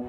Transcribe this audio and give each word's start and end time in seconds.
Eh, 0.00 0.04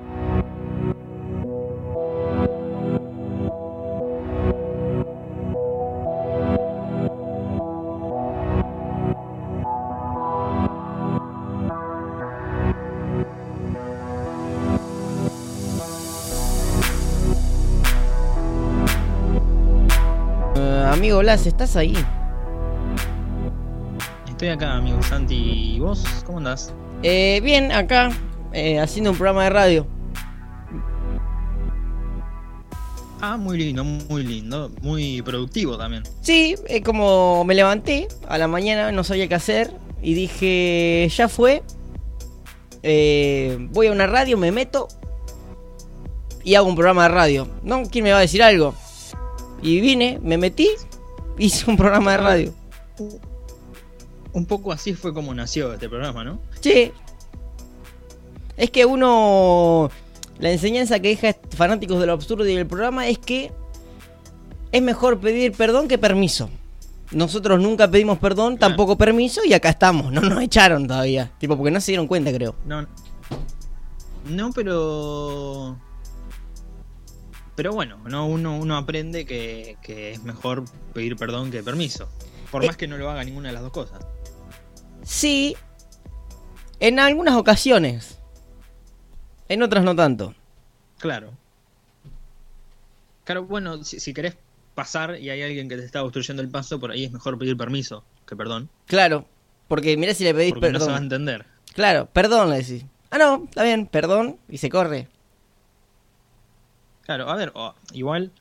amigo 20.91 21.17
Blas, 21.17 21.47
¿estás 21.47 21.75
ahí? 21.75 21.97
Estoy 24.27 24.49
acá, 24.49 24.75
amigo 24.75 25.01
Santi. 25.01 25.73
¿Y 25.77 25.79
vos? 25.79 26.05
¿Cómo 26.27 26.37
andás? 26.37 26.71
Eh, 27.01 27.41
bien, 27.43 27.71
acá, 27.71 28.11
eh, 28.53 28.79
haciendo 28.79 29.11
un 29.11 29.17
programa 29.17 29.43
de 29.43 29.49
radio. 29.49 29.87
Ah, 33.21 33.37
muy 33.37 33.57
lindo, 33.57 33.83
muy 33.83 34.23
lindo. 34.23 34.71
Muy 34.81 35.21
productivo 35.21 35.77
también. 35.77 36.03
Sí, 36.21 36.55
es 36.67 36.81
como 36.81 37.43
me 37.43 37.53
levanté 37.53 38.07
a 38.27 38.37
la 38.37 38.47
mañana, 38.47 38.91
no 38.91 39.03
sabía 39.03 39.27
qué 39.27 39.35
hacer 39.35 39.73
y 40.01 40.13
dije, 40.13 41.09
ya 41.13 41.27
fue. 41.27 41.63
Eh, 42.81 43.57
voy 43.71 43.87
a 43.87 43.91
una 43.91 44.07
radio, 44.07 44.37
me 44.37 44.53
meto 44.53 44.87
y 46.43 46.55
hago 46.55 46.67
un 46.67 46.75
programa 46.75 47.03
de 47.03 47.09
radio. 47.09 47.47
¿No? 47.63 47.83
¿Quién 47.83 48.05
me 48.05 48.11
va 48.11 48.19
a 48.19 48.21
decir 48.21 48.41
algo? 48.41 48.73
Y 49.61 49.81
vine, 49.81 50.19
me 50.21 50.37
metí, 50.37 50.69
hice 51.37 51.69
un 51.69 51.75
programa 51.75 52.11
de 52.11 52.17
radio. 52.17 52.53
Un 54.31 54.45
poco 54.45 54.71
así 54.71 54.93
fue 54.93 55.13
como 55.13 55.33
nació 55.33 55.73
este 55.73 55.89
programa, 55.89 56.23
¿no? 56.23 56.39
Sí. 56.61 56.91
Es 58.59 58.69
que 58.69 58.85
uno. 58.85 59.89
La 60.37 60.51
enseñanza 60.51 60.99
que 60.99 61.07
deja 61.09 61.35
fanáticos 61.55 61.99
de 61.99 62.05
lo 62.05 62.13
absurdo 62.13 62.45
y 62.47 62.55
del 62.55 62.67
programa 62.67 63.07
es 63.07 63.17
que 63.17 63.51
es 64.71 64.81
mejor 64.81 65.19
pedir 65.19 65.53
perdón 65.53 65.87
que 65.87 65.97
permiso. 65.97 66.49
Nosotros 67.11 67.59
nunca 67.59 67.89
pedimos 67.89 68.19
perdón, 68.19 68.55
Claro. 68.57 68.69
tampoco 68.75 68.95
permiso, 68.97 69.41
y 69.43 69.53
acá 69.53 69.69
estamos. 69.69 70.11
No 70.13 70.21
nos 70.21 70.41
echaron 70.43 70.87
todavía. 70.87 71.31
Tipo, 71.39 71.57
porque 71.57 71.71
no 71.71 71.81
se 71.81 71.91
dieron 71.91 72.07
cuenta, 72.07 72.31
creo. 72.31 72.53
No. 72.65 72.85
No, 74.25 74.51
pero. 74.53 75.77
Pero 77.55 77.73
bueno, 77.73 77.97
no, 78.05 78.25
uno, 78.27 78.57
uno 78.57 78.77
aprende 78.77 79.25
que, 79.25 79.77
que 79.81 80.11
es 80.11 80.23
mejor 80.23 80.63
pedir 80.93 81.15
perdón 81.17 81.49
que 81.51 81.63
permiso. 81.63 82.07
Por 82.51 82.63
Eh. 82.63 82.67
más 82.67 82.77
que 82.77 82.87
no 82.87 82.97
lo 82.97 83.09
haga 83.09 83.23
ninguna 83.23 83.49
de 83.49 83.53
las 83.53 83.63
dos 83.63 83.71
cosas. 83.71 83.99
Sí. 85.03 85.55
En 86.79 86.99
algunas 86.99 87.35
ocasiones. 87.35 88.18
En 89.49 89.61
otras 89.63 89.83
no 89.83 89.95
tanto. 89.95 90.33
Claro. 90.99 91.31
Claro, 93.25 93.45
bueno, 93.45 93.83
si, 93.83 93.99
si 93.99 94.13
querés 94.13 94.37
pasar 94.75 95.19
y 95.19 95.29
hay 95.29 95.41
alguien 95.41 95.67
que 95.69 95.75
te 95.77 95.83
está 95.85 96.03
obstruyendo 96.03 96.41
el 96.41 96.49
paso, 96.49 96.79
por 96.79 96.91
ahí 96.91 97.05
es 97.05 97.11
mejor 97.11 97.37
pedir 97.37 97.57
permiso 97.57 98.03
que 98.25 98.35
perdón. 98.35 98.69
Claro. 98.85 99.25
Porque 99.67 99.97
mirá 99.97 100.13
si 100.13 100.23
le 100.23 100.33
pedís 100.33 100.53
Porque 100.53 100.71
no 100.71 100.79
se 100.79 100.85
va 100.85 100.93
a 100.93 100.95
perdón. 100.95 101.03
entender. 101.03 101.45
claro, 101.73 102.07
perdón 102.11 102.49
le 102.49 102.57
decís. 102.57 102.85
Ah, 103.11 103.17
no, 103.17 103.43
está 103.45 103.63
bien, 103.63 103.85
perdón. 103.87 104.37
Y 104.47 104.57
se 104.57 104.69
corre. 104.69 105.07
Claro, 107.03 107.29
a 107.29 107.35
ver, 107.35 107.51
igual, 107.93 108.31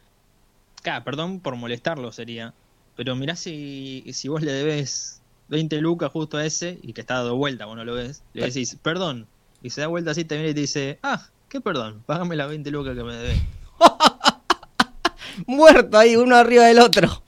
claro, 0.83 1.03
perdón 1.05 1.41
por 1.41 1.57
molestarlo 1.57 2.13
sería, 2.13 2.53
pero 2.97 3.17
mirá 3.17 3.35
si, 3.35 4.05
si 4.13 4.29
vos 4.29 4.43
le 4.43 4.53
debes 4.53 5.23
20 5.49 5.81
lucas 5.81 6.13
justo 6.13 6.37
a 6.37 6.45
ese 6.45 6.79
y 6.83 6.93
que 6.93 7.01
está 7.01 7.15
dado 7.15 7.37
vuelta, 7.37 7.65
vos 7.65 7.77
no 7.77 7.85
lo 7.87 7.95
ves, 7.95 8.23
le 8.35 8.45
decís, 8.45 8.77
perdón, 8.83 9.27
y 9.63 9.71
se 9.71 9.81
da 9.81 9.87
vuelta 9.87 10.11
así, 10.13 10.25
te 10.25 10.35
viene 10.37 10.51
y 10.51 10.55
te 10.55 10.61
dice, 10.61 10.99
ah, 11.03 11.27
¿qué 11.49 11.61
perdón? 11.61 12.03
Págame 12.07 12.37
las 12.37 12.49
20 12.49 12.71
lucas 12.71 12.97
que 12.97 13.05
me 13.05 13.15
debes. 13.15 13.39
Muerto 15.47 15.99
ahí, 15.99 16.17
uno 16.17 16.37
arriba 16.37 16.65
del 16.65 16.81
otro. 16.81 17.23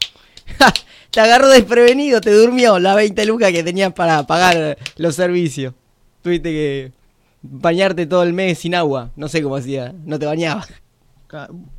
te 1.10 1.20
agarró 1.20 1.48
desprevenido, 1.48 2.20
te 2.20 2.32
durmió 2.32 2.78
las 2.78 2.96
20 2.96 3.24
lucas 3.26 3.52
que 3.52 3.62
tenías 3.62 3.92
para 3.92 4.26
pagar 4.26 4.78
los 4.96 5.14
servicios. 5.14 5.74
Tuviste 6.22 6.50
que 6.50 6.92
bañarte 7.42 8.06
todo 8.06 8.22
el 8.22 8.32
mes 8.32 8.58
sin 8.58 8.74
agua. 8.74 9.10
No 9.16 9.28
sé 9.28 9.42
cómo 9.42 9.56
hacía, 9.56 9.94
no 10.04 10.18
te 10.18 10.26
bañabas. 10.26 10.68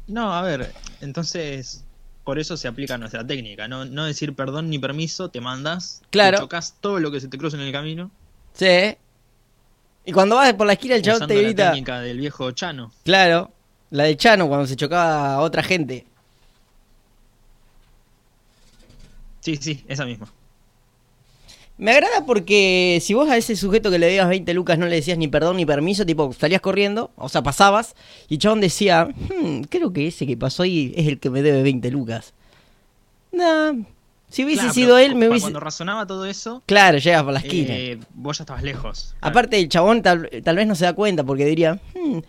No, 0.08 0.34
a 0.34 0.42
ver, 0.42 0.72
entonces, 1.02 1.84
por 2.24 2.40
eso 2.40 2.56
se 2.56 2.70
aplica 2.70 2.98
nuestra 2.98 3.28
técnica, 3.28 3.68
no, 3.68 3.84
no 3.84 4.06
decir 4.06 4.34
perdón 4.34 4.70
ni 4.70 4.80
permiso, 4.80 5.30
te 5.30 5.42
mandas, 5.42 6.02
Claro. 6.10 6.38
te 6.38 6.44
chocas 6.44 6.76
todo 6.80 7.00
lo 7.00 7.12
que 7.12 7.20
se 7.20 7.28
te 7.28 7.38
cruza 7.38 7.58
en 7.58 7.64
el 7.64 7.72
camino, 7.74 8.12
Sí. 8.54 8.96
Y 10.06 10.12
cuando 10.12 10.36
vas 10.36 10.54
por 10.54 10.66
la 10.68 10.74
esquina, 10.74 10.96
el 10.96 11.02
chabón 11.02 11.28
te 11.28 11.36
la 11.36 11.42
grita. 11.42 11.70
técnica 11.72 12.02
del 12.02 12.18
viejo 12.18 12.52
Chano. 12.52 12.92
Claro, 13.04 13.52
la 13.92 14.04
de 14.06 14.18
Chano 14.18 14.48
cuando 14.48 14.66
se 14.68 14.76
chocaba 14.76 15.36
a 15.36 15.40
otra 15.42 15.62
gente. 15.64 16.06
Sí, 19.42 19.58
sí, 19.58 19.84
esa 19.88 20.06
misma. 20.06 20.28
Me 21.78 21.92
agrada 21.92 22.26
porque 22.28 23.00
si 23.02 23.16
vos 23.16 23.28
a 23.30 23.38
ese 23.38 23.56
sujeto 23.56 23.90
que 23.90 23.98
le 23.98 24.06
debías 24.06 24.30
20 24.30 24.54
lucas 24.54 24.78
no 24.78 24.86
le 24.86 24.98
decías 24.98 25.18
ni 25.18 25.28
perdón 25.28 25.58
ni 25.58 25.66
permiso, 25.66 26.06
tipo, 26.06 26.32
salías 26.34 26.62
corriendo, 26.62 27.10
o 27.16 27.28
sea, 27.28 27.42
pasabas, 27.42 27.96
y 28.30 28.36
el 28.36 28.40
chabón 28.40 28.62
decía, 28.62 29.06
"Hmm, 29.08 29.62
creo 29.64 29.92
que 29.92 30.06
ese 30.08 30.28
que 30.28 30.38
pasó 30.38 30.62
ahí 30.62 30.94
es 30.96 31.08
el 31.08 31.20
que 31.20 31.32
me 31.32 31.42
debe 31.42 31.64
20 31.64 31.90
lucas. 31.90 32.34
Nah, 33.32 33.74
si 34.32 34.44
hubiese 34.46 34.62
Claro, 34.62 34.74
sido 34.74 34.96
pero 34.96 35.06
él, 35.06 35.16
me 35.16 35.28
hubiese... 35.30 35.44
Cuando 35.44 35.60
razonaba 35.60 36.08
todo 36.08 36.26
eso, 36.26 36.64
Claro, 36.66 36.98
llegas 36.98 37.24
por 37.24 37.34
la 37.34 37.40
esquina. 37.40 37.74
eh, 37.76 38.00
vos 38.16 38.38
ya 38.38 38.44
estabas 38.44 38.64
lejos. 38.64 39.14
Aparte, 39.22 39.60
el 39.60 39.70
chabón 39.70 40.02
tal, 40.02 40.30
tal 40.44 40.56
vez 40.56 40.66
no 40.68 40.76
se 40.76 40.86
da 40.86 40.94
cuenta 40.94 41.24
porque 41.24 41.46
diría, 41.46 41.80
"Hmm, 41.94 42.20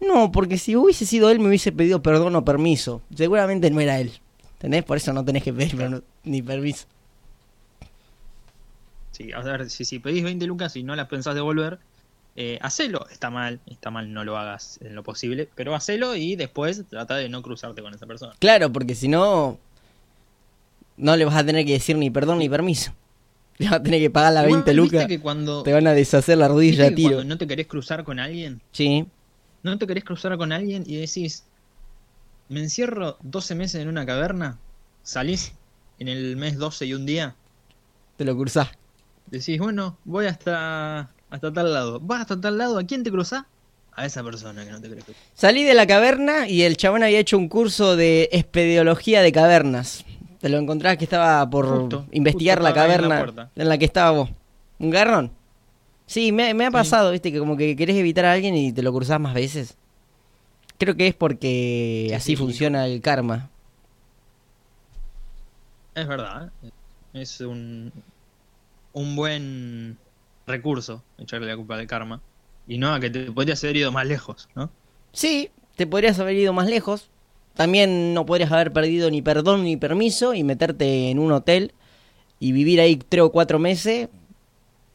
no, 0.00 0.30
porque 0.32 0.56
si 0.58 0.76
hubiese 0.76 1.04
sido 1.04 1.28
él 1.30 1.40
me 1.40 1.48
hubiese 1.48 1.72
pedido 1.72 2.00
perdón 2.02 2.34
o 2.36 2.44
permiso. 2.44 3.02
Seguramente 3.14 3.70
no 3.70 3.80
era 3.80 3.98
él. 4.00 4.12
¿Entendés? 4.54 4.84
Por 4.84 4.96
eso 4.96 5.12
no 5.12 5.24
tenés 5.24 5.42
que 5.42 5.52
pedir 5.52 5.76
per- 5.76 6.02
ni 6.24 6.40
permiso. 6.42 6.86
Sí, 9.12 9.32
a 9.32 9.40
ver, 9.40 9.68
si, 9.70 9.84
si 9.84 9.98
pedís 9.98 10.22
20 10.22 10.46
lucas 10.46 10.76
y 10.76 10.82
no 10.82 10.94
las 10.94 11.08
pensás 11.08 11.34
devolver, 11.34 11.78
eh, 12.36 12.58
hacelo. 12.62 13.06
Está 13.10 13.30
mal, 13.30 13.60
está 13.66 13.90
mal, 13.90 14.12
no 14.12 14.22
lo 14.24 14.36
hagas 14.38 14.78
en 14.82 14.94
lo 14.94 15.02
posible, 15.02 15.48
pero 15.54 15.74
hacelo 15.74 16.14
y 16.14 16.36
después 16.36 16.84
trata 16.88 17.16
de 17.16 17.28
no 17.28 17.42
cruzarte 17.42 17.82
con 17.82 17.92
esa 17.94 18.06
persona. 18.06 18.34
Claro, 18.38 18.70
porque 18.72 18.94
si 18.94 19.08
no, 19.08 19.58
no 20.98 21.16
le 21.16 21.24
vas 21.24 21.36
a 21.36 21.44
tener 21.46 21.64
que 21.64 21.72
decir 21.72 21.96
ni 21.96 22.10
perdón 22.10 22.38
ni 22.38 22.48
permiso. 22.48 22.92
Le 23.58 23.66
vas 23.66 23.76
a 23.80 23.82
tener 23.82 24.00
que 24.00 24.10
pagar 24.10 24.32
Igual, 24.32 24.62
20 24.62 24.70
¿viste 24.70 24.74
lucas. 24.74 25.06
que 25.08 25.20
cuando, 25.20 25.62
Te 25.64 25.72
van 25.72 25.86
a 25.86 25.92
deshacer 25.92 26.38
la 26.38 26.46
rodilla 26.48 26.94
que 26.94 27.02
cuando 27.02 27.24
no 27.24 27.38
te 27.38 27.46
querés 27.46 27.66
cruzar 27.66 28.04
con 28.04 28.20
alguien, 28.20 28.60
Sí, 28.70 29.06
no 29.62 29.78
te 29.78 29.86
querés 29.86 30.04
cruzar 30.04 30.36
con 30.36 30.52
alguien 30.52 30.84
y 30.86 30.96
decís, 30.96 31.44
me 32.48 32.60
encierro 32.60 33.16
12 33.22 33.54
meses 33.56 33.82
en 33.82 33.88
una 33.88 34.06
caverna, 34.06 34.58
salís 35.02 35.52
en 35.98 36.06
el 36.08 36.36
mes 36.36 36.56
12 36.56 36.86
y 36.86 36.94
un 36.94 37.04
día, 37.06 37.34
te 38.16 38.24
lo 38.24 38.36
cruzás. 38.36 38.68
decís, 39.26 39.58
bueno, 39.58 39.98
voy 40.04 40.26
hasta, 40.26 41.10
hasta 41.30 41.52
tal 41.52 41.72
lado. 41.72 41.98
¿Vas 42.00 42.20
hasta 42.22 42.40
tal 42.40 42.58
lado? 42.58 42.78
¿A 42.78 42.84
quién 42.84 43.02
te 43.02 43.10
cruzás? 43.10 43.44
A 43.92 44.06
esa 44.06 44.22
persona 44.22 44.64
que 44.64 44.70
no 44.70 44.80
te 44.80 44.88
cruzar. 44.88 45.14
Salí 45.34 45.64
de 45.64 45.74
la 45.74 45.86
caverna 45.86 46.48
y 46.48 46.62
el 46.62 46.76
chabón 46.76 47.02
había 47.02 47.18
hecho 47.18 47.36
un 47.36 47.48
curso 47.48 47.96
de 47.96 48.28
espeleología 48.30 49.22
de 49.22 49.32
cavernas. 49.32 50.04
Te 50.40 50.48
lo 50.48 50.58
encontrás 50.58 50.96
que 50.96 51.04
estaba 51.04 51.48
por 51.50 51.66
Justo, 51.66 52.06
investigar 52.12 52.58
justo 52.58 52.64
la 52.64 52.70
en 52.70 52.74
caverna 52.74 53.50
en 53.56 53.68
la 53.68 53.78
que 53.78 53.84
estaba 53.84 54.10
vos. 54.12 54.30
¿Un 54.78 54.90
garrón? 54.90 55.32
Sí, 56.06 56.32
me, 56.32 56.54
me 56.54 56.64
ha 56.64 56.68
Sí. 56.68 56.72
pasado, 56.72 57.10
viste, 57.10 57.32
que 57.32 57.38
como 57.38 57.56
que 57.56 57.74
querés 57.76 57.96
evitar 57.96 58.24
a 58.24 58.32
alguien 58.32 58.54
y 58.56 58.72
te 58.72 58.82
lo 58.82 58.92
cruzás 58.92 59.20
más 59.20 59.34
veces. 59.34 59.76
Creo 60.78 60.96
que 60.96 61.08
es 61.08 61.14
porque 61.14 62.06
Sí, 62.10 62.14
así 62.14 62.32
sí. 62.32 62.36
funciona 62.36 62.86
el 62.86 63.00
karma. 63.00 63.50
Es 65.94 66.06
verdad, 66.06 66.52
¿eh? 66.62 66.70
es 67.14 67.40
un, 67.40 67.92
un 68.92 69.16
buen 69.16 69.98
recurso 70.46 71.02
echarle 71.18 71.48
la 71.48 71.56
culpa 71.56 71.74
al 71.74 71.86
karma. 71.86 72.20
Y 72.68 72.78
no 72.78 72.92
a 72.94 73.00
que 73.00 73.10
te 73.10 73.32
podrías 73.32 73.62
haber 73.64 73.76
ido 73.78 73.90
más 73.92 74.06
lejos, 74.06 74.48
¿no? 74.54 74.70
Sí, 75.12 75.50
te 75.74 75.86
podrías 75.86 76.18
haber 76.20 76.36
ido 76.36 76.52
más 76.52 76.68
lejos. 76.68 77.10
También 77.58 78.14
no 78.14 78.24
podrías 78.24 78.52
haber 78.52 78.72
perdido 78.72 79.10
ni 79.10 79.20
perdón 79.20 79.64
ni 79.64 79.76
permiso 79.76 80.32
y 80.32 80.44
meterte 80.44 81.10
en 81.10 81.18
un 81.18 81.32
hotel 81.32 81.72
y 82.38 82.52
vivir 82.52 82.80
ahí 82.80 82.94
tres 82.94 83.24
o 83.24 83.32
cuatro 83.32 83.58
meses 83.58 84.08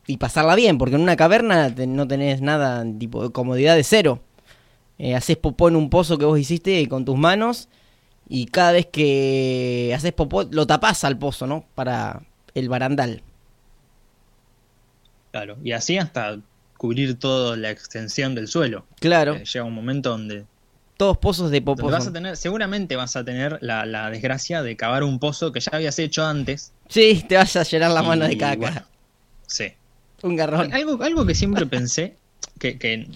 y 0.07 0.15
pasarla 0.15 0.55
bien, 0.55 0.77
porque 0.77 0.95
en 0.95 1.01
una 1.01 1.17
caverna 1.17 1.67
no 1.67 2.07
tenés 2.07 2.39
nada, 2.41 2.85
tipo 2.97 3.21
de 3.21 3.33
comodidad 3.33 3.75
de 3.75 3.83
cero. 3.83 4.21
Eh, 4.97 5.13
haces 5.13 5.35
popó 5.35 5.67
en 5.67 5.75
un 5.75 5.89
pozo 5.89 6.17
que 6.17 6.23
vos 6.23 6.39
hiciste 6.39 6.87
con 6.87 7.03
tus 7.03 7.17
manos 7.17 7.67
y 8.29 8.45
cada 8.45 8.71
vez 8.71 8.85
que 8.85 9.91
haces 9.93 10.13
popó 10.13 10.43
lo 10.43 10.65
tapás 10.65 11.03
al 11.03 11.17
pozo, 11.17 11.45
¿no? 11.45 11.65
Para 11.75 12.21
el 12.55 12.69
barandal. 12.69 13.23
Claro. 15.31 15.57
Y 15.65 15.73
así 15.73 15.97
hasta 15.97 16.39
cubrir 16.77 17.19
toda 17.19 17.57
la 17.57 17.71
extensión 17.71 18.35
del 18.35 18.47
suelo. 18.47 18.85
Claro, 19.01 19.33
Eh, 19.33 19.43
llega 19.43 19.65
un 19.65 19.73
momento 19.73 20.11
donde, 20.11 20.45
todos 21.03 21.17
pozos 21.17 21.51
de 21.51 21.61
popó. 21.61 21.89
vas 21.89 22.07
a 22.07 22.13
tener, 22.13 22.37
seguramente 22.37 22.95
vas 22.95 23.15
a 23.17 23.25
tener 23.25 23.57
la, 23.61 23.85
la 23.85 24.09
desgracia 24.09 24.63
de 24.63 24.77
cavar 24.77 25.03
un 25.03 25.19
pozo 25.19 25.51
que 25.51 25.59
ya 25.59 25.71
habías 25.73 25.99
hecho 25.99 26.25
antes. 26.25 26.71
Sí, 26.87 27.25
te 27.27 27.35
vas 27.35 27.53
a 27.57 27.63
llenar 27.63 27.91
la 27.91 28.01
mano 28.03 28.25
de 28.25 28.37
caca. 28.37 28.55
bueno, 28.55 28.81
sí. 29.45 29.65
Un 30.21 30.37
garrón. 30.37 30.73
Algo, 30.73 31.03
algo 31.03 31.25
que 31.25 31.35
siempre 31.35 31.65
pensé, 31.65 32.15
que, 32.57 32.77
que 32.77 33.07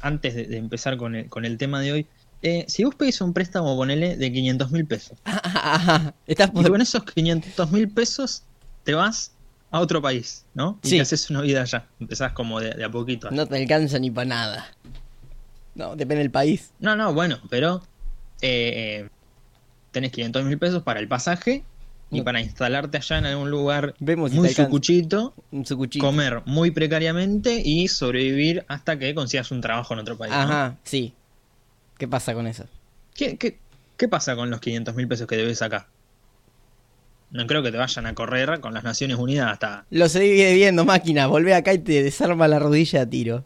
antes 0.00 0.34
de, 0.36 0.44
de 0.46 0.56
empezar 0.58 0.96
con 0.96 1.16
el, 1.16 1.28
con 1.28 1.44
el 1.44 1.58
tema 1.58 1.80
de 1.80 1.92
hoy, 1.92 2.06
eh, 2.42 2.64
si 2.68 2.84
vos 2.84 2.94
pedís 2.94 3.20
un 3.20 3.32
préstamo, 3.32 3.76
ponele, 3.76 4.16
de 4.16 4.32
500 4.32 4.70
mil 4.70 4.86
pesos, 4.86 5.18
Estás 6.26 6.50
y 6.54 6.62
con 6.62 6.80
esos 6.80 7.02
500 7.04 7.70
mil 7.72 7.88
pesos 7.88 8.42
te 8.84 8.94
vas 8.94 9.32
a 9.72 9.80
otro 9.80 10.00
país, 10.00 10.44
¿no? 10.54 10.78
Y 10.84 10.88
Sí. 10.88 10.96
te 10.96 11.02
haces 11.02 11.30
una 11.30 11.40
vida 11.40 11.62
allá. 11.62 11.86
Empezás 11.98 12.32
como 12.32 12.60
de, 12.60 12.70
de 12.74 12.84
a 12.84 12.90
poquito. 12.90 13.30
No 13.32 13.46
te 13.46 13.56
alcanza 13.56 13.98
ni 13.98 14.10
para 14.10 14.26
nada. 14.26 14.66
No, 15.74 15.96
depende 15.96 16.22
del 16.22 16.30
país. 16.30 16.72
No, 16.80 16.96
no, 16.96 17.14
bueno, 17.14 17.38
pero 17.48 17.82
eh, 18.40 19.08
tenés 19.90 20.12
500 20.12 20.44
mil 20.44 20.58
pesos 20.58 20.82
para 20.82 21.00
el 21.00 21.08
pasaje 21.08 21.64
y 22.10 22.18
No. 22.18 22.24
para 22.24 22.40
instalarte 22.40 22.98
allá 22.98 23.18
en 23.18 23.26
algún 23.26 23.50
lugar 23.50 23.94
Vemos 23.98 24.32
muy 24.32 24.50
sucuchito, 24.50 25.32
Un 25.50 25.64
sucuchito. 25.64 26.04
comer 26.04 26.42
muy 26.44 26.70
precariamente 26.70 27.62
y 27.64 27.88
sobrevivir 27.88 28.64
hasta 28.68 28.98
que 28.98 29.14
consigas 29.14 29.50
un 29.50 29.60
trabajo 29.62 29.94
en 29.94 30.00
otro 30.00 30.18
país. 30.18 30.32
¿no? 30.32 30.38
Ajá, 30.40 30.76
sí. 30.84 31.14
¿Qué 31.96 32.06
pasa 32.08 32.34
con 32.34 32.46
eso? 32.46 32.64
¿Qué, 33.14 33.36
qué, 33.38 33.58
qué 33.96 34.08
pasa 34.08 34.34
con 34.36 34.50
los 34.50 34.60
500 34.60 34.94
mil 34.94 35.08
pesos 35.08 35.26
que 35.26 35.36
debes 35.36 35.62
acá? 35.62 35.86
No 37.30 37.46
creo 37.46 37.62
que 37.62 37.70
te 37.72 37.78
vayan 37.78 38.04
a 38.04 38.14
correr 38.14 38.60
con 38.60 38.74
las 38.74 38.84
Naciones 38.84 39.16
Unidas 39.16 39.50
hasta... 39.50 39.86
Lo 39.88 40.06
sigue 40.10 40.52
viendo, 40.52 40.84
máquina. 40.84 41.26
Volvé 41.28 41.54
acá 41.54 41.72
y 41.72 41.78
te 41.78 42.02
desarma 42.02 42.46
la 42.46 42.58
rodilla 42.58 43.02
a 43.02 43.06
tiro. 43.06 43.44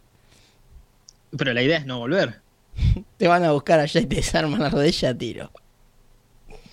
Pero 1.36 1.52
la 1.52 1.62
idea 1.62 1.78
es 1.78 1.86
no 1.86 1.98
volver. 1.98 2.40
Te 3.16 3.28
van 3.28 3.44
a 3.44 3.52
buscar 3.52 3.80
allá 3.80 4.00
y 4.00 4.06
te 4.06 4.16
desarman 4.16 4.60
la 4.60 4.68
rodilla 4.68 5.10
a 5.10 5.14
tiro. 5.14 5.50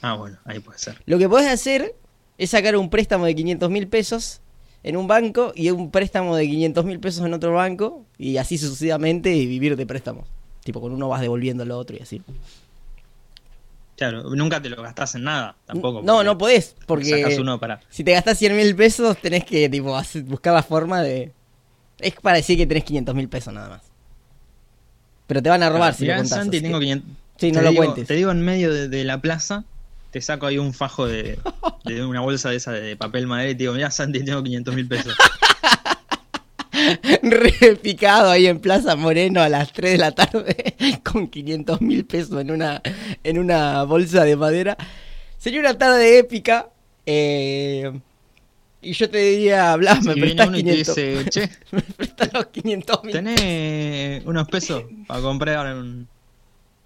Ah, 0.01 0.15
bueno, 0.15 0.37
ahí 0.45 0.59
puede 0.59 0.77
ser. 0.77 1.01
Lo 1.05 1.17
que 1.17 1.29
podés 1.29 1.47
hacer 1.47 1.95
es 2.37 2.49
sacar 2.49 2.75
un 2.75 2.89
préstamo 2.89 3.25
de 3.25 3.35
500 3.35 3.69
mil 3.69 3.87
pesos 3.87 4.41
en 4.83 4.97
un 4.97 5.07
banco 5.07 5.53
y 5.55 5.69
un 5.71 5.91
préstamo 5.91 6.35
de 6.35 6.45
500 6.45 6.85
mil 6.85 6.99
pesos 6.99 7.25
en 7.25 7.33
otro 7.33 7.53
banco 7.53 8.05
y 8.17 8.37
así 8.37 8.57
sucesivamente 8.57 9.33
y 9.33 9.45
vivir 9.45 9.77
de 9.77 9.85
préstamos. 9.85 10.27
Tipo, 10.63 10.81
con 10.81 10.91
uno 10.91 11.07
vas 11.07 11.21
devolviendo 11.21 11.63
lo 11.65 11.77
otro 11.77 11.95
y 11.95 12.01
así. 12.01 12.21
Claro, 13.95 14.23
nunca 14.35 14.61
te 14.61 14.69
lo 14.69 14.81
gastás 14.81 15.15
en 15.15 15.23
nada, 15.23 15.55
tampoco. 15.65 16.01
no, 16.03 16.23
no 16.23 16.37
podés, 16.37 16.75
porque 16.87 17.21
Sacás 17.21 17.37
uno 17.37 17.59
para... 17.59 17.79
si 17.89 18.03
te 18.03 18.11
gastás 18.11 18.39
100 18.39 18.57
mil 18.57 18.75
pesos 18.75 19.17
tenés 19.17 19.45
que 19.45 19.69
tipo, 19.69 19.97
buscar 20.25 20.53
la 20.53 20.63
forma 20.63 21.01
de... 21.01 21.31
Es 21.99 22.15
para 22.15 22.37
decir 22.37 22.57
que 22.57 22.65
tenés 22.65 22.83
500 22.83 23.15
mil 23.15 23.29
pesos 23.29 23.53
nada 23.53 23.69
más. 23.69 23.92
Pero 25.27 25.41
te 25.41 25.49
van 25.49 25.63
a 25.63 25.69
robar 25.69 25.93
si 25.93 26.03
Mirá, 26.03 26.15
lo 26.17 26.21
contás. 26.23 26.39
Santi, 26.39 26.61
tengo 26.61 26.79
que- 26.79 26.85
500... 26.85 27.09
Sí, 27.37 27.51
no 27.51 27.59
te 27.59 27.63
lo 27.65 27.69
digo- 27.71 27.83
cuentes. 27.83 28.07
Te 28.07 28.13
digo 28.15 28.31
en 28.31 28.41
medio 28.41 28.73
de, 28.73 28.87
de 28.89 29.03
la 29.03 29.19
plaza, 29.21 29.63
te 30.11 30.21
saco 30.21 30.45
ahí 30.45 30.57
un 30.59 30.73
fajo 30.73 31.07
de, 31.07 31.39
de 31.85 32.05
una 32.05 32.21
bolsa 32.21 32.49
de 32.49 32.57
esa 32.57 32.71
de 32.71 32.95
papel 32.95 33.27
madera 33.27 33.49
y 33.49 33.53
te 33.55 33.59
digo, 33.63 33.73
mira 33.73 33.89
Santi, 33.91 34.23
tengo 34.23 34.43
500 34.43 34.75
mil 34.75 34.87
pesos. 34.87 35.15
re 37.21 37.75
picado 37.81 38.29
ahí 38.31 38.47
en 38.47 38.59
Plaza 38.59 38.95
Moreno 38.95 39.41
a 39.41 39.49
las 39.49 39.71
3 39.73 39.93
de 39.93 39.97
la 39.97 40.11
tarde 40.11 40.75
con 41.03 41.27
500 41.27 41.81
mil 41.81 42.05
pesos 42.05 42.39
en 42.41 42.51
una, 42.51 42.81
en 43.23 43.39
una 43.39 43.83
bolsa 43.83 44.23
de 44.23 44.35
madera. 44.35 44.77
Sería 45.37 45.59
una 45.59 45.77
tarde 45.77 46.17
épica. 46.19 46.69
eh, 47.05 47.91
y 48.83 48.93
yo 48.93 49.09
te 49.09 49.17
diría, 49.17 49.75
Blas, 49.75 50.03
me 50.05 50.13
Si 50.13 50.19
prestás 50.21 50.47
uno 50.47 50.57
y 50.57 50.63
te 50.63 50.69
500, 50.71 50.95
dice, 50.95 51.25
che, 51.29 51.49
me 51.71 51.81
prestás 51.81 52.33
los 52.33 52.45
500 52.47 53.03
mil. 53.03 53.13
¿tenés 53.13 54.25
unos 54.25 54.47
pesos 54.47 54.83
para 55.07 55.21
comprar 55.21 55.75
un, 55.75 56.07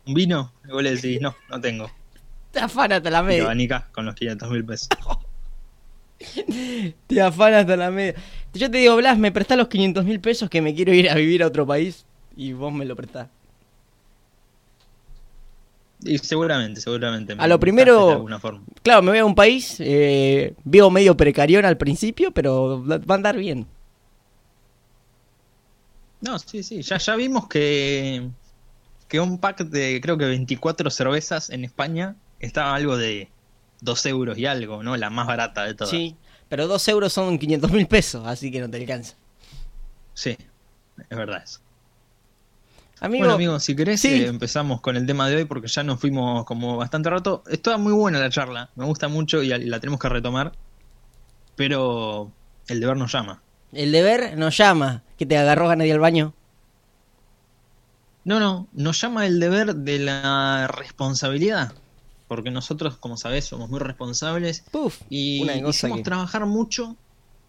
un 0.05 0.13
vino? 0.13 0.53
Y 0.67 0.71
vos 0.71 0.83
le 0.83 0.95
decís, 0.95 1.19
no, 1.21 1.35
no 1.49 1.59
tengo. 1.61 1.91
Te 2.51 2.59
afana 2.59 2.97
hasta 2.97 3.09
la 3.09 3.19
Y 3.19 3.21
te 3.21 3.27
media. 3.27 3.43
abanicás 3.43 3.83
con 3.91 4.05
los 4.05 4.15
500 4.15 4.49
mil 4.49 4.65
pesos. 4.65 4.89
Te 7.07 7.21
afana 7.21 7.59
hasta 7.59 7.77
la 7.77 7.91
media. 7.91 8.15
Yo 8.53 8.71
te 8.71 8.79
digo, 8.79 8.95
Blas, 8.95 9.17
me 9.17 9.31
prestás 9.31 9.57
los 9.57 9.67
500 9.67 10.03
mil 10.05 10.19
pesos 10.19 10.49
que 10.49 10.61
me 10.61 10.73
quiero 10.73 10.93
ir 10.93 11.09
a 11.09 11.15
vivir 11.15 11.43
a 11.43 11.47
otro 11.47 11.65
país. 11.67 12.05
Y 12.35 12.53
vos 12.53 12.73
me 12.73 12.85
lo 12.85 12.95
prestás. 12.95 13.27
Y 16.07 16.17
seguramente, 16.19 16.81
seguramente. 16.81 17.35
me 17.35 17.43
A 17.43 17.47
lo 17.47 17.59
primero- 17.59 18.07
De 18.07 18.13
alguna 18.13 18.39
forma. 18.39 18.61
Claro, 18.83 19.01
me 19.01 19.11
voy 19.11 19.19
a 19.19 19.25
un 19.25 19.35
país, 19.35 19.75
eh, 19.79 20.53
veo 20.63 20.89
medio 20.89 21.15
precarión 21.17 21.65
al 21.65 21.77
principio, 21.77 22.31
pero 22.31 22.83
va 22.85 22.95
a 23.07 23.13
andar 23.15 23.37
bien. 23.37 23.67
No, 26.21 26.39
sí, 26.39 26.63
sí. 26.63 26.81
Ya, 26.81 26.97
ya 26.97 27.15
vimos 27.15 27.47
que, 27.47 28.27
que 29.07 29.19
un 29.19 29.37
pack 29.37 29.59
de 29.65 29.99
creo 30.01 30.17
que 30.17 30.25
24 30.25 30.89
cervezas 30.89 31.49
en 31.49 31.63
España 31.63 32.15
estaba 32.39 32.73
algo 32.75 32.97
de 32.97 33.29
2 33.81 34.05
euros 34.07 34.37
y 34.37 34.45
algo, 34.47 34.81
¿no? 34.83 34.97
La 34.97 35.09
más 35.09 35.27
barata 35.27 35.63
de 35.65 35.75
todas. 35.75 35.91
Sí, 35.91 36.15
pero 36.49 36.67
2 36.67 36.87
euros 36.87 37.13
son 37.13 37.37
500 37.37 37.71
mil 37.71 37.87
pesos, 37.87 38.25
así 38.25 38.49
que 38.51 38.59
no 38.59 38.69
te 38.69 38.77
alcanza. 38.77 39.15
Sí, 40.15 40.35
es 41.09 41.17
verdad 41.17 41.43
eso. 41.43 41.59
Amigo, 42.99 43.21
bueno, 43.21 43.35
amigo, 43.35 43.59
si 43.59 43.75
querés, 43.75 44.01
sí. 44.01 44.07
eh, 44.23 44.27
empezamos 44.27 44.81
con 44.81 44.95
el 44.95 45.05
tema 45.05 45.29
de 45.29 45.35
hoy 45.37 45.45
porque 45.45 45.67
ya 45.67 45.83
nos 45.83 45.99
fuimos 45.99 46.45
como 46.45 46.77
bastante 46.77 47.09
rato. 47.09 47.43
Estaba 47.47 47.77
muy 47.77 47.93
buena 47.93 48.19
la 48.19 48.29
charla, 48.29 48.69
me 48.75 48.85
gusta 48.85 49.07
mucho 49.07 49.43
y 49.43 49.49
la 49.49 49.79
tenemos 49.79 49.99
que 49.99 50.09
retomar. 50.09 50.51
Pero 51.55 52.31
el 52.67 52.79
deber 52.79 52.97
nos 52.97 53.11
llama. 53.11 53.41
el 53.71 53.91
deber 53.91 54.37
nos 54.37 54.57
llama. 54.57 55.03
¿Que 55.17 55.25
te 55.25 55.37
agarró 55.37 55.67
ganas 55.67 55.83
de 55.83 55.87
ir 55.89 55.93
al 55.93 55.99
baño? 55.99 56.33
No, 58.23 58.39
no, 58.39 58.67
nos 58.73 58.99
llama 59.01 59.25
el 59.25 59.39
deber 59.39 59.75
de 59.75 59.99
la 59.99 60.67
responsabilidad. 60.67 61.73
Porque 62.27 62.51
nosotros, 62.51 62.97
como 62.97 63.15
sabés, 63.15 63.45
somos 63.45 63.69
muy 63.69 63.79
responsables 63.79 64.63
Puf, 64.71 64.99
y 65.09 65.49
hicimos 65.49 65.97
que- 65.99 66.03
trabajar 66.03 66.45
mucho 66.45 66.97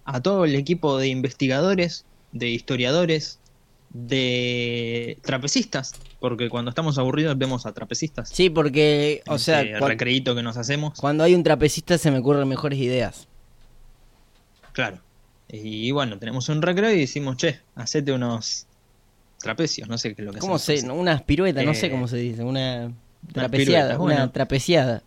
a 0.04 0.20
todo 0.22 0.44
el 0.44 0.54
equipo 0.54 0.98
de 0.98 1.08
investigadores, 1.08 2.04
de 2.32 2.48
historiadores, 2.50 3.40
de 3.90 5.18
trapecistas. 5.22 5.92
Porque 6.20 6.48
cuando 6.48 6.70
estamos 6.70 6.98
aburridos 6.98 7.38
vemos 7.38 7.64
a 7.66 7.72
trapecistas. 7.72 8.28
Sí, 8.28 8.50
porque, 8.50 9.22
o 9.28 9.34
en 9.34 9.38
sea, 9.38 9.78
cuan- 9.78 9.90
recreíto 9.90 10.34
que 10.34 10.42
nos 10.42 10.56
hacemos. 10.56 10.98
cuando 10.98 11.24
hay 11.24 11.34
un 11.34 11.42
trapecista 11.42 11.96
se 11.98 12.10
me 12.10 12.18
ocurren 12.18 12.48
mejores 12.48 12.78
ideas. 12.78 13.28
Claro. 14.72 14.98
Y 15.50 15.90
bueno, 15.92 16.18
tenemos 16.18 16.48
un 16.48 16.60
recreo 16.60 16.92
y 16.92 17.00
decimos, 17.00 17.36
che, 17.36 17.60
hacete 17.74 18.12
unos 18.12 18.66
trapecios, 19.38 19.88
no 19.88 19.96
sé 19.96 20.14
qué 20.14 20.22
es 20.22 20.26
lo 20.26 20.32
que 20.32 20.40
¿Cómo 20.40 20.58
se? 20.58 20.88
Unas 20.90 21.22
piruetas, 21.22 21.64
no 21.64 21.72
sé 21.74 21.86
Eh, 21.86 21.90
cómo 21.90 22.06
se 22.08 22.16
dice. 22.18 22.42
Una 22.42 22.92
trapeciada, 23.32 23.94
una 23.94 24.14
bueno. 24.14 24.30
trapeciada. 24.30 25.02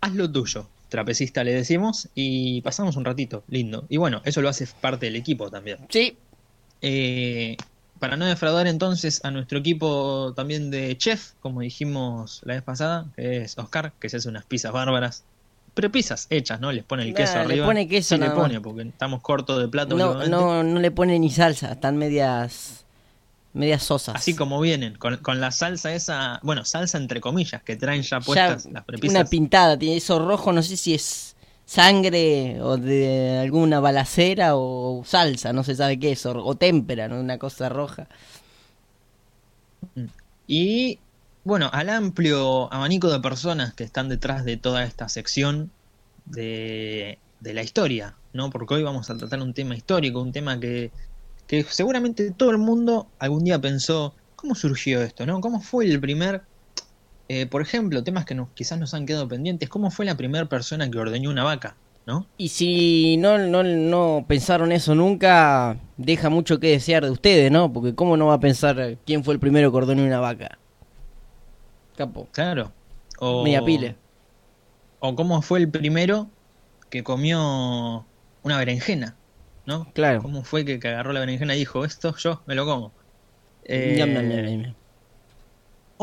Haz 0.00 0.14
lo 0.14 0.30
tuyo, 0.30 0.68
trapecista 0.88 1.42
le 1.44 1.52
decimos, 1.54 2.08
y 2.14 2.60
pasamos 2.62 2.96
un 2.96 3.04
ratito, 3.04 3.42
lindo. 3.48 3.86
Y 3.88 3.96
bueno, 3.96 4.20
eso 4.24 4.40
lo 4.42 4.48
hace 4.48 4.66
parte 4.80 5.06
del 5.06 5.16
equipo 5.16 5.50
también. 5.50 5.78
Sí, 5.88 6.16
Eh, 6.82 7.56
para 7.98 8.16
no 8.16 8.26
defraudar 8.26 8.66
entonces 8.66 9.20
a 9.24 9.30
nuestro 9.30 9.58
equipo 9.58 10.32
también 10.34 10.70
de 10.70 10.98
chef, 10.98 11.32
como 11.40 11.60
dijimos 11.60 12.40
la 12.44 12.54
vez 12.54 12.62
pasada, 12.62 13.06
que 13.16 13.42
es 13.42 13.56
Oscar, 13.58 13.92
que 14.00 14.08
se 14.08 14.16
hace 14.16 14.28
unas 14.28 14.44
pizzas 14.44 14.72
bárbaras. 14.72 15.22
Pero 15.74 15.90
pizzas 15.90 16.26
hechas, 16.28 16.60
¿no? 16.60 16.70
Les 16.72 16.84
pone 16.84 17.04
el 17.04 17.10
Nah, 17.10 17.14
queso 17.14 17.34
le 17.34 17.40
arriba. 17.40 17.66
pone 17.66 17.88
queso 17.88 18.16
Sí, 18.16 18.20
le 18.20 18.30
pone, 18.30 18.60
porque 18.60 18.82
estamos 18.82 19.22
cortos 19.22 19.58
de 19.60 19.68
plato. 19.68 19.96
no, 19.96 20.26
no, 20.26 20.62
no 20.64 20.80
le 20.80 20.90
pone 20.90 21.18
ni 21.18 21.30
salsa, 21.30 21.72
están 21.72 21.96
medias, 21.96 22.84
medias 23.54 23.82
sosas. 23.82 24.16
Así 24.16 24.34
como 24.34 24.60
vienen, 24.60 24.96
con, 24.96 25.16
con 25.18 25.40
la 25.40 25.50
salsa 25.50 25.94
esa, 25.94 26.40
bueno, 26.42 26.64
salsa 26.64 26.98
entre 26.98 27.20
comillas, 27.20 27.62
que 27.62 27.76
traen 27.76 28.02
ya 28.02 28.18
Ya 28.18 28.20
puestas 28.20 28.66
las 28.66 28.84
prepisas. 28.84 29.14
una 29.14 29.24
pintada, 29.24 29.78
tiene 29.78 29.96
eso 29.96 30.18
rojo, 30.18 30.52
no 30.52 30.62
sé 30.62 30.76
si 30.76 30.92
es 30.92 31.36
sangre 31.72 32.60
o 32.60 32.76
de 32.76 33.38
alguna 33.38 33.80
balacera 33.80 34.56
o 34.56 35.02
salsa, 35.06 35.54
no 35.54 35.64
se 35.64 35.74
sabe 35.74 35.98
qué 35.98 36.12
es, 36.12 36.26
o, 36.26 36.32
o 36.32 36.58
¿no? 37.08 37.20
una 37.20 37.38
cosa 37.38 37.70
roja. 37.70 38.08
Y 40.46 40.98
bueno, 41.44 41.70
al 41.72 41.88
amplio 41.88 42.70
abanico 42.72 43.10
de 43.10 43.20
personas 43.20 43.72
que 43.72 43.84
están 43.84 44.10
detrás 44.10 44.44
de 44.44 44.58
toda 44.58 44.84
esta 44.84 45.08
sección 45.08 45.70
de, 46.26 47.18
de 47.40 47.54
la 47.54 47.62
historia, 47.62 48.16
¿no? 48.34 48.50
Porque 48.50 48.74
hoy 48.74 48.82
vamos 48.82 49.08
a 49.08 49.16
tratar 49.16 49.40
un 49.40 49.54
tema 49.54 49.74
histórico, 49.74 50.20
un 50.20 50.32
tema 50.32 50.60
que, 50.60 50.90
que 51.46 51.64
seguramente 51.64 52.32
todo 52.32 52.50
el 52.50 52.58
mundo 52.58 53.08
algún 53.18 53.44
día 53.44 53.58
pensó, 53.58 54.14
¿cómo 54.36 54.54
surgió 54.54 55.00
esto, 55.00 55.24
no? 55.24 55.40
¿Cómo 55.40 55.62
fue 55.62 55.86
el 55.86 55.98
primer, 56.00 56.42
eh, 57.28 57.46
por 57.46 57.62
ejemplo, 57.62 58.02
temas 58.02 58.24
que 58.24 58.34
nos, 58.34 58.48
quizás 58.50 58.78
nos 58.78 58.94
han 58.94 59.06
quedado 59.06 59.28
pendientes, 59.28 59.68
¿cómo 59.68 59.90
fue 59.90 60.04
la 60.04 60.16
primera 60.16 60.46
persona 60.46 60.90
que 60.90 60.98
ordeñó 60.98 61.30
una 61.30 61.44
vaca, 61.44 61.76
¿no? 62.06 62.26
Y 62.36 62.48
si 62.48 63.16
no, 63.16 63.38
no, 63.38 63.62
no 63.62 64.24
pensaron 64.28 64.72
eso 64.72 64.94
nunca, 64.94 65.76
deja 65.96 66.28
mucho 66.28 66.58
que 66.60 66.68
desear 66.68 67.04
de 67.04 67.10
ustedes, 67.10 67.50
¿no? 67.50 67.72
Porque 67.72 67.94
cómo 67.94 68.16
no 68.16 68.26
va 68.26 68.34
a 68.34 68.40
pensar 68.40 68.98
quién 69.06 69.24
fue 69.24 69.34
el 69.34 69.40
primero 69.40 69.70
que 69.70 69.78
ordenó 69.78 70.04
una 70.04 70.20
vaca. 70.20 70.58
Capo. 71.96 72.28
Claro. 72.32 72.72
O, 73.18 73.44
Media 73.44 73.64
pile. 73.64 73.96
O 75.00 75.14
cómo 75.14 75.42
fue 75.42 75.60
el 75.60 75.68
primero 75.68 76.28
que 76.90 77.02
comió 77.04 78.06
una 78.42 78.58
berenjena, 78.58 79.16
¿no? 79.66 79.90
Claro. 79.92 80.22
¿Cómo 80.22 80.42
fue 80.42 80.64
que, 80.64 80.80
que 80.80 80.88
agarró 80.88 81.12
la 81.12 81.20
berenjena 81.20 81.54
y 81.54 81.60
dijo, 81.60 81.84
esto 81.84 82.14
yo 82.16 82.42
me 82.46 82.54
lo 82.54 82.66
como? 82.66 82.92
Eh. 83.64 84.74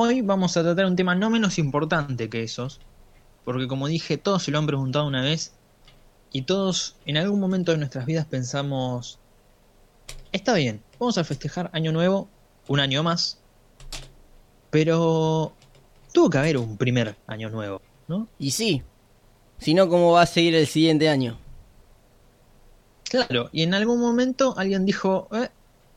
Hoy 0.02 0.22
vamos 0.22 0.56
a 0.56 0.64
tratar 0.64 0.86
un 0.86 0.96
tema 0.96 1.14
no 1.14 1.30
menos 1.30 1.60
importante 1.60 2.30
que 2.30 2.42
esos, 2.42 2.80
porque 3.44 3.68
como 3.68 3.90
dije, 3.90 4.18
todos 4.18 4.44
se 4.44 4.50
lo 4.50 4.58
han 4.58 4.66
preguntado 4.66 5.06
una 5.06 5.22
vez 5.22 5.52
y 6.32 6.44
todos 6.44 6.96
en 7.06 7.18
algún 7.18 7.42
momento 7.42 7.74
de 7.74 7.80
nuestras 7.80 8.06
vidas 8.06 8.26
pensamos, 8.26 9.20
está 10.32 10.54
bien, 10.54 10.82
vamos 11.02 11.18
a 11.18 11.26
festejar 11.26 11.70
Año 11.74 11.92
Nuevo 11.92 12.30
un 12.70 12.80
año 12.80 13.04
más. 13.04 13.40
Pero 14.70 15.52
tuvo 16.14 16.30
que 16.30 16.38
haber 16.38 16.58
un 16.60 16.78
primer 16.78 17.18
año 17.28 17.50
nuevo, 17.50 17.82
¿no? 18.08 18.30
Y 18.40 18.52
sí. 18.52 18.84
Si 19.58 19.74
no, 19.74 19.90
¿cómo 19.90 20.14
va 20.14 20.22
a 20.22 20.28
seguir 20.28 20.56
el 20.56 20.68
siguiente 20.68 21.10
año? 21.10 21.38
Claro, 23.04 23.50
y 23.52 23.64
en 23.64 23.74
algún 23.74 24.00
momento 24.00 24.54
alguien 24.58 24.86
dijo, 24.86 25.28
eh, 25.34 25.50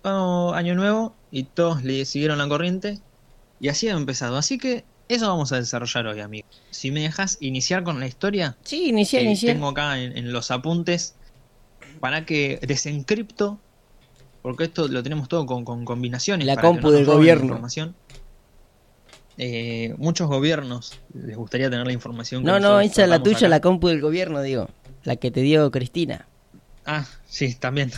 vamos, 0.03 0.57
año 0.57 0.75
nuevo, 0.75 1.15
y 1.31 1.45
todos 1.45 1.85
le 1.85 2.05
siguieron 2.05 2.39
la 2.39 2.49
corriente, 2.49 3.01
y 3.63 3.69
así 3.69 3.89
ha 3.89 3.93
empezado. 3.93 4.37
Así 4.37 4.59
que 4.59 4.85
eso 5.09 5.27
vamos 5.29 5.53
a 5.53 5.57
desarrollar 5.57 6.07
hoy, 6.09 6.21
amigo. 6.21 6.47
Si 6.71 6.91
me 6.91 7.01
dejas 7.01 7.39
iniciar 7.41 7.83
con 7.85 7.99
la 8.01 8.07
historia, 8.07 8.57
Sí, 8.65 8.89
inicia, 8.89 9.21
que 9.21 9.25
inicia. 9.27 9.53
tengo 9.55 9.69
acá 9.69 9.99
en, 9.99 10.19
en 10.19 10.33
los 10.33 10.51
apuntes, 10.51 11.15
para 12.01 12.27
que 12.27 12.59
desencripto, 12.67 13.59
porque 14.43 14.65
esto 14.65 14.89
lo 14.89 15.03
tenemos 15.03 15.29
todo 15.29 15.47
con, 15.47 15.65
con 15.65 15.85
combinaciones. 15.85 16.47
La 16.47 16.57
para 16.57 16.69
que 16.69 16.75
compu 16.75 16.89
no 16.89 16.93
del 16.93 17.07
gobierno. 17.07 17.45
información. 17.47 17.95
Eh, 19.39 19.95
muchos 19.97 20.29
gobiernos 20.29 21.01
les 21.15 21.37
gustaría 21.37 21.71
tener 21.71 21.87
la 21.87 21.93
información. 21.93 22.43
que 22.43 22.47
No, 22.47 22.61
no, 22.61 22.81
esa 22.81 23.05
es 23.05 23.09
la 23.09 23.23
tuya, 23.23 23.37
acá. 23.39 23.49
la 23.49 23.61
compu 23.61 23.89
del 23.89 24.01
gobierno, 24.01 24.43
digo. 24.43 24.69
La 25.05 25.17
que 25.17 25.31
te 25.31 25.41
dio 25.41 25.71
Cristina. 25.71 26.27
Ah, 26.85 27.07
sí, 27.27 27.55
también. 27.55 27.91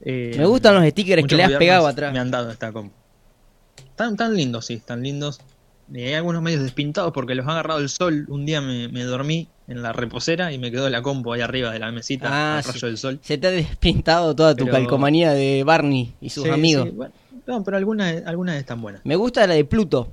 Eh, 0.00 0.34
Me 0.38 0.46
gustan 0.46 0.74
los 0.74 0.84
stickers 0.88 1.26
que 1.26 1.34
le 1.36 1.44
has 1.44 1.52
pegado 1.52 1.86
atrás. 1.86 2.12
Me 2.12 2.18
han 2.18 2.30
dado 2.30 2.50
esta 2.50 2.72
compu. 2.72 2.94
Tan, 3.96 4.16
tan 4.16 4.34
lindos, 4.36 4.66
sí, 4.66 4.78
tan 4.84 5.02
lindos. 5.02 5.40
Y 5.92 6.00
hay 6.02 6.14
algunos 6.14 6.42
medios 6.42 6.62
despintados 6.62 7.12
porque 7.12 7.34
los 7.34 7.46
ha 7.46 7.52
agarrado 7.52 7.80
el 7.80 7.88
sol. 7.88 8.26
Un 8.28 8.44
día 8.44 8.60
me, 8.60 8.88
me 8.88 9.04
dormí 9.04 9.48
en 9.68 9.82
la 9.82 9.92
reposera 9.92 10.52
y 10.52 10.58
me 10.58 10.70
quedó 10.70 10.90
la 10.90 11.00
compu 11.02 11.32
ahí 11.32 11.40
arriba 11.40 11.70
de 11.72 11.78
la 11.78 11.90
mesita 11.92 12.28
Ah, 12.30 12.58
al 12.58 12.64
sí. 12.64 12.72
rayo 12.72 12.86
del 12.88 12.98
sol. 12.98 13.18
Se 13.22 13.38
te 13.38 13.46
ha 13.46 13.50
despintado 13.50 14.34
toda 14.34 14.54
tu 14.54 14.64
Pero- 14.64 14.76
calcomanía 14.76 15.32
de 15.32 15.62
Barney 15.64 16.14
y 16.20 16.30
sus 16.30 16.44
Sí, 16.44 16.50
amigos. 16.50 16.84
sí, 16.88 16.90
bueno, 16.90 17.14
no, 17.46 17.62
pero 17.64 17.76
algunas, 17.76 18.24
algunas 18.26 18.56
están 18.56 18.82
buenas. 18.82 19.00
Me 19.04 19.14
gusta 19.16 19.46
la 19.46 19.54
de 19.54 19.64
Pluto. 19.64 20.08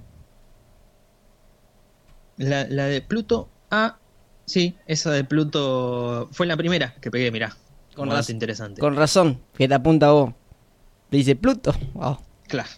La, 2.37 2.65
la 2.67 2.85
de 2.85 3.01
Pluto, 3.01 3.49
ah, 3.69 3.97
sí, 4.45 4.75
esa 4.87 5.11
de 5.11 5.23
Pluto 5.23 6.29
fue 6.31 6.45
la 6.47 6.57
primera 6.57 6.95
que 7.01 7.11
pegué, 7.11 7.31
mirá. 7.31 7.49
Con 7.49 8.07
Con 8.07 8.09
dato 8.09 8.21
raz- 8.21 8.29
interesante. 8.31 8.81
Con 8.81 8.95
razón, 8.95 9.39
que 9.55 9.67
te 9.67 9.73
apunta 9.75 10.11
vos. 10.11 10.33
Te 11.09 11.17
dice 11.17 11.35
Pluto. 11.35 11.73
Oh. 11.93 12.19
Claro. 12.47 12.69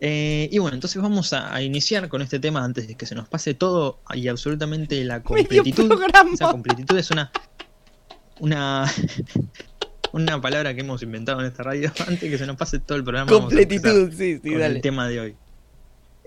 Eh, 0.00 0.48
y 0.52 0.58
bueno, 0.58 0.74
entonces 0.76 1.02
vamos 1.02 1.32
a, 1.32 1.52
a 1.52 1.60
iniciar 1.62 2.08
con 2.08 2.22
este 2.22 2.38
tema 2.38 2.62
antes 2.64 2.86
de 2.86 2.94
que 2.94 3.04
se 3.04 3.14
nos 3.16 3.28
pase 3.28 3.54
todo 3.54 3.98
y 4.14 4.28
absolutamente 4.28 5.02
la 5.04 5.22
completitud. 5.24 5.90
Esa 6.32 6.50
completitud 6.52 6.96
es 6.96 7.10
una 7.10 7.30
una 8.40 8.86
una 10.12 10.40
palabra 10.40 10.74
que 10.74 10.80
hemos 10.82 11.02
inventado 11.02 11.40
en 11.40 11.46
esta 11.46 11.62
radio 11.64 11.90
antes 12.00 12.20
de 12.20 12.30
que 12.30 12.38
se 12.38 12.46
nos 12.46 12.56
pase 12.56 12.78
todo 12.78 12.96
el 12.96 13.04
programa. 13.04 13.30
Completitud, 13.30 14.10
sí, 14.12 14.38
sí, 14.42 14.50
con 14.50 14.60
dale. 14.60 14.76
el 14.76 14.80
tema 14.82 15.08
de 15.08 15.20
hoy. 15.20 15.36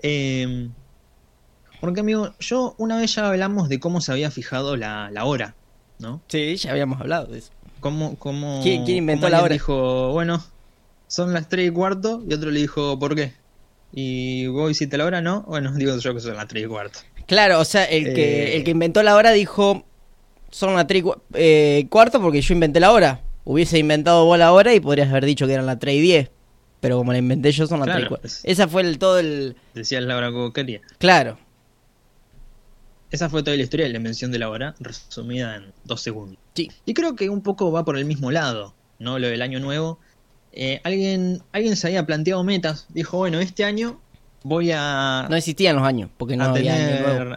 Eh, 0.02 0.68
porque 1.80 2.00
amigo, 2.00 2.34
yo 2.38 2.74
una 2.78 2.96
vez 2.98 3.14
ya 3.14 3.28
hablamos 3.28 3.68
de 3.68 3.80
cómo 3.80 4.00
se 4.00 4.12
había 4.12 4.30
fijado 4.30 4.76
la, 4.76 5.10
la 5.10 5.24
hora, 5.24 5.54
¿no? 5.98 6.20
Sí, 6.28 6.56
ya 6.56 6.70
habíamos 6.72 7.00
hablado 7.00 7.26
de 7.26 7.38
eso. 7.38 7.50
¿Cómo, 7.80 8.16
cómo, 8.18 8.60
¿Quién- 8.62 8.84
quién 8.84 8.98
inventó 8.98 9.22
cómo 9.26 9.30
la 9.36 9.42
hora? 9.42 9.52
dijo, 9.52 10.12
bueno, 10.12 10.44
son 11.08 11.32
las 11.32 11.48
3 11.48 11.68
y 11.68 11.70
cuarto, 11.72 12.22
y 12.28 12.34
otro 12.34 12.50
le 12.52 12.60
dijo, 12.60 12.98
¿por 13.00 13.16
qué? 13.16 13.32
Y 13.92 14.46
vos 14.46 14.70
hiciste 14.70 14.96
la 14.96 15.04
hora, 15.04 15.20
¿no? 15.20 15.42
Bueno, 15.42 15.72
digo 15.76 15.96
yo 15.98 16.14
que 16.14 16.20
son 16.20 16.34
las 16.36 16.48
3 16.48 16.64
y 16.64 16.66
cuarto. 16.66 16.98
Claro, 17.26 17.60
o 17.60 17.64
sea, 17.64 17.84
el 17.84 18.14
que, 18.14 18.44
Eh. 18.52 18.56
el 18.56 18.64
que 18.64 18.70
inventó 18.72 19.02
la 19.02 19.14
hora 19.16 19.30
dijo, 19.32 19.84
son 20.50 20.74
las 20.74 20.86
3 20.86 21.02
y 21.04 21.10
eh, 21.34 21.86
cuarto 21.88 22.20
porque 22.20 22.40
yo 22.40 22.54
inventé 22.54 22.80
la 22.80 22.92
hora. 22.92 23.20
Hubiese 23.44 23.78
inventado 23.78 24.24
vos 24.24 24.38
la 24.38 24.52
hora 24.52 24.72
y 24.74 24.80
podrías 24.80 25.08
haber 25.10 25.24
dicho 25.24 25.46
que 25.46 25.52
eran 25.54 25.66
las 25.66 25.78
3 25.78 25.96
y 25.96 26.00
10. 26.00 26.30
Pero 26.80 26.96
como 26.98 27.12
la 27.12 27.18
inventé 27.18 27.52
yo, 27.52 27.66
son 27.66 27.78
las 27.80 27.86
Claro, 27.86 27.98
3 28.00 28.06
y 28.06 28.08
cuarto. 28.08 28.26
es- 28.26 28.40
Esa 28.44 28.66
fue 28.68 28.82
el, 28.82 28.98
todo 28.98 29.18
el... 29.18 29.56
Decías 29.74 30.02
la 30.02 30.16
hora 30.16 30.30
que 30.30 30.50
quería. 30.52 30.80
Claro. 30.98 31.38
Esa 33.10 33.28
fue 33.28 33.42
toda 33.42 33.56
la 33.56 33.62
historia 33.62 33.84
de 33.86 33.92
la 33.92 33.98
invención 33.98 34.32
de 34.32 34.38
la 34.38 34.48
hora, 34.48 34.74
resumida 34.80 35.56
en 35.56 35.72
dos 35.84 36.00
segundos. 36.00 36.38
Sí. 36.54 36.70
Y 36.86 36.94
creo 36.94 37.14
que 37.14 37.28
un 37.28 37.42
poco 37.42 37.70
va 37.70 37.84
por 37.84 37.98
el 37.98 38.06
mismo 38.06 38.30
lado, 38.30 38.74
¿no? 38.98 39.18
Lo 39.18 39.26
del 39.28 39.42
año 39.42 39.60
nuevo. 39.60 39.98
Eh, 40.52 40.80
alguien, 40.84 41.42
alguien 41.52 41.76
se 41.76 41.86
había 41.86 42.04
planteado 42.04 42.44
metas. 42.44 42.86
Dijo, 42.90 43.18
bueno, 43.18 43.40
este 43.40 43.64
año 43.64 44.00
voy 44.42 44.70
a, 44.72 45.26
No 45.30 45.36
existían 45.36 45.76
los 45.76 45.84
años, 45.84 46.10
porque 46.16 46.36
no 46.36 46.44
había 46.44 46.74
año 46.74 47.00
nuevo. 47.00 47.36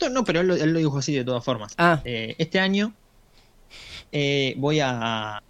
tener... 0.00 0.12
No, 0.12 0.24
pero 0.24 0.40
él 0.40 0.48
lo, 0.48 0.56
él 0.56 0.72
lo 0.72 0.78
dijo 0.80 0.98
así 0.98 1.14
de 1.14 1.24
todas 1.24 1.44
formas. 1.44 1.74
Ah, 1.78 2.00
Eh, 2.04 2.34
este 2.38 2.58
año 2.58 2.92
eh, 4.10 4.54
voy 4.58 4.80
a, 4.80 5.40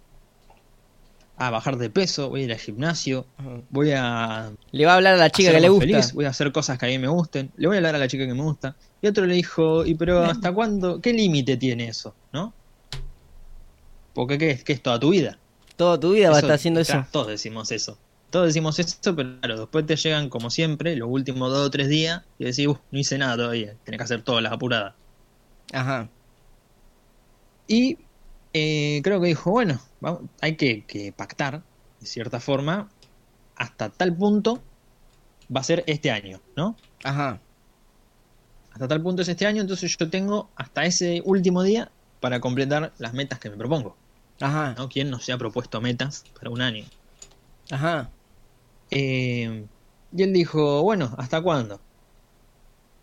a 1.37 1.49
bajar 1.49 1.77
de 1.77 1.89
peso, 1.89 2.29
voy 2.29 2.41
a 2.41 2.43
ir 2.45 2.51
al 2.51 2.59
gimnasio, 2.59 3.25
voy 3.71 3.93
a 3.93 4.51
le 4.71 4.85
va 4.85 4.93
a 4.93 4.95
hablar 4.95 5.15
a 5.15 5.17
la 5.17 5.31
chica 5.31 5.51
que 5.51 5.59
le 5.59 5.69
gusta. 5.69 5.87
feliz, 5.87 6.13
voy 6.13 6.25
a 6.25 6.29
hacer 6.29 6.51
cosas 6.51 6.77
que 6.77 6.85
a 6.85 6.89
mí 6.89 6.99
me 6.99 7.07
gusten, 7.07 7.51
le 7.57 7.67
voy 7.67 7.77
a 7.77 7.79
hablar 7.79 7.95
a 7.95 7.97
la 7.97 8.07
chica 8.07 8.27
que 8.27 8.33
me 8.35 8.43
gusta. 8.43 8.75
Y 9.01 9.07
otro 9.07 9.25
le 9.25 9.33
dijo, 9.33 9.85
¿y 9.85 9.95
pero 9.95 10.23
hasta 10.23 10.53
cuándo? 10.53 11.01
¿Qué 11.01 11.13
límite 11.13 11.57
tiene 11.57 11.87
eso? 11.87 12.13
¿No? 12.31 12.53
Porque 14.13 14.37
¿qué 14.37 14.51
es? 14.51 14.63
¿Qué 14.63 14.73
es 14.73 14.83
toda 14.83 14.99
tu 14.99 15.09
vida? 15.09 15.39
Toda 15.75 15.99
tu 15.99 16.13
vida 16.13 16.29
va 16.29 16.35
a 16.37 16.39
estar 16.39 16.55
haciendo 16.55 16.79
eso. 16.79 17.05
Todos 17.11 17.27
decimos 17.27 17.71
eso. 17.71 17.97
Todos 18.29 18.47
decimos 18.47 18.79
eso, 18.79 19.15
pero 19.15 19.39
claro, 19.39 19.59
después 19.59 19.85
te 19.85 19.95
llegan 19.95 20.29
como 20.29 20.49
siempre 20.49 20.95
los 20.95 21.07
últimos 21.09 21.51
dos 21.51 21.67
o 21.67 21.71
tres 21.71 21.87
días 21.87 22.23
y 22.39 22.45
decís, 22.45 22.67
"Uf, 22.67 22.79
no 22.91 22.99
hice 22.99 23.17
nada 23.17 23.35
todavía, 23.35 23.75
tenés 23.83 23.99
que 23.99 24.03
hacer 24.03 24.23
todas 24.23 24.41
las 24.41 24.51
apuradas. 24.53 24.95
Ajá. 25.71 26.09
Y 27.67 27.97
eh, 28.53 29.01
creo 29.03 29.21
que 29.21 29.27
dijo, 29.27 29.51
bueno, 29.51 29.81
hay 30.41 30.55
que, 30.55 30.85
que 30.85 31.11
pactar, 31.11 31.63
de 31.99 32.05
cierta 32.07 32.39
forma, 32.39 32.89
hasta 33.55 33.89
tal 33.89 34.15
punto 34.15 34.61
va 35.55 35.61
a 35.61 35.63
ser 35.63 35.83
este 35.87 36.11
año, 36.11 36.41
¿no? 36.55 36.75
Ajá. 37.03 37.39
Hasta 38.71 38.87
tal 38.87 39.01
punto 39.01 39.21
es 39.21 39.27
este 39.27 39.45
año, 39.45 39.61
entonces 39.61 39.95
yo 39.97 40.09
tengo 40.09 40.49
hasta 40.55 40.85
ese 40.85 41.21
último 41.25 41.63
día 41.63 41.91
para 42.19 42.39
completar 42.39 42.91
las 42.97 43.13
metas 43.13 43.39
que 43.39 43.49
me 43.49 43.57
propongo. 43.57 43.95
Ajá. 44.39 44.75
¿no? 44.77 44.89
¿Quién 44.89 45.09
no 45.09 45.19
se 45.19 45.31
ha 45.31 45.37
propuesto 45.37 45.81
metas 45.81 46.23
para 46.37 46.49
un 46.49 46.61
año? 46.61 46.85
Ajá. 47.71 48.09
Eh, 48.91 49.65
y 50.15 50.23
él 50.23 50.33
dijo, 50.33 50.83
bueno, 50.83 51.13
¿hasta 51.17 51.41
cuándo? 51.41 51.79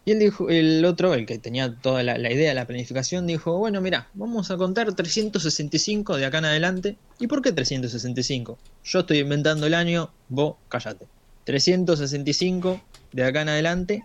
Y 0.04 0.12
él 0.12 0.18
dijo, 0.18 0.48
el 0.48 0.84
otro, 0.84 1.14
el 1.14 1.26
que 1.26 1.38
tenía 1.38 1.74
toda 1.74 2.02
la, 2.02 2.16
la 2.16 2.32
idea, 2.32 2.54
la 2.54 2.66
planificación, 2.66 3.26
dijo, 3.26 3.58
bueno, 3.58 3.80
mira, 3.80 4.08
vamos 4.14 4.50
a 4.50 4.56
contar 4.56 4.92
365 4.94 6.16
de 6.16 6.24
acá 6.24 6.38
en 6.38 6.46
adelante. 6.46 6.96
¿Y 7.18 7.26
por 7.26 7.42
qué 7.42 7.52
365? 7.52 8.58
Yo 8.84 9.00
estoy 9.00 9.18
inventando 9.18 9.66
el 9.66 9.74
año, 9.74 10.10
vos 10.28 10.56
cállate. 10.68 11.06
365 11.44 12.80
de 13.12 13.24
acá 13.24 13.42
en 13.42 13.48
adelante 13.50 14.04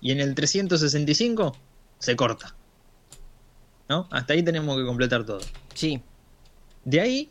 y 0.00 0.12
en 0.12 0.20
el 0.20 0.34
365 0.34 1.56
se 1.98 2.16
corta. 2.16 2.54
¿No? 3.88 4.08
Hasta 4.10 4.34
ahí 4.34 4.42
tenemos 4.42 4.76
que 4.76 4.84
completar 4.84 5.24
todo. 5.24 5.40
Sí. 5.74 6.02
De 6.84 7.00
ahí 7.00 7.30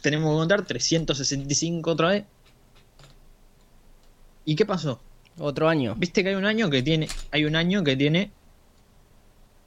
tenemos 0.00 0.30
que 0.30 0.38
contar 0.38 0.64
365 0.64 1.90
otra 1.90 2.08
vez. 2.08 2.24
¿Y 4.44 4.56
qué 4.56 4.66
pasó? 4.66 5.00
Otro 5.38 5.68
año. 5.68 5.94
Viste 5.96 6.22
que 6.22 6.30
hay 6.30 6.34
un 6.34 6.44
año 6.44 6.68
que 6.68 6.82
tiene, 6.82 7.08
hay 7.30 7.44
un 7.44 7.56
año 7.56 7.82
que 7.84 7.96
tiene 7.96 8.30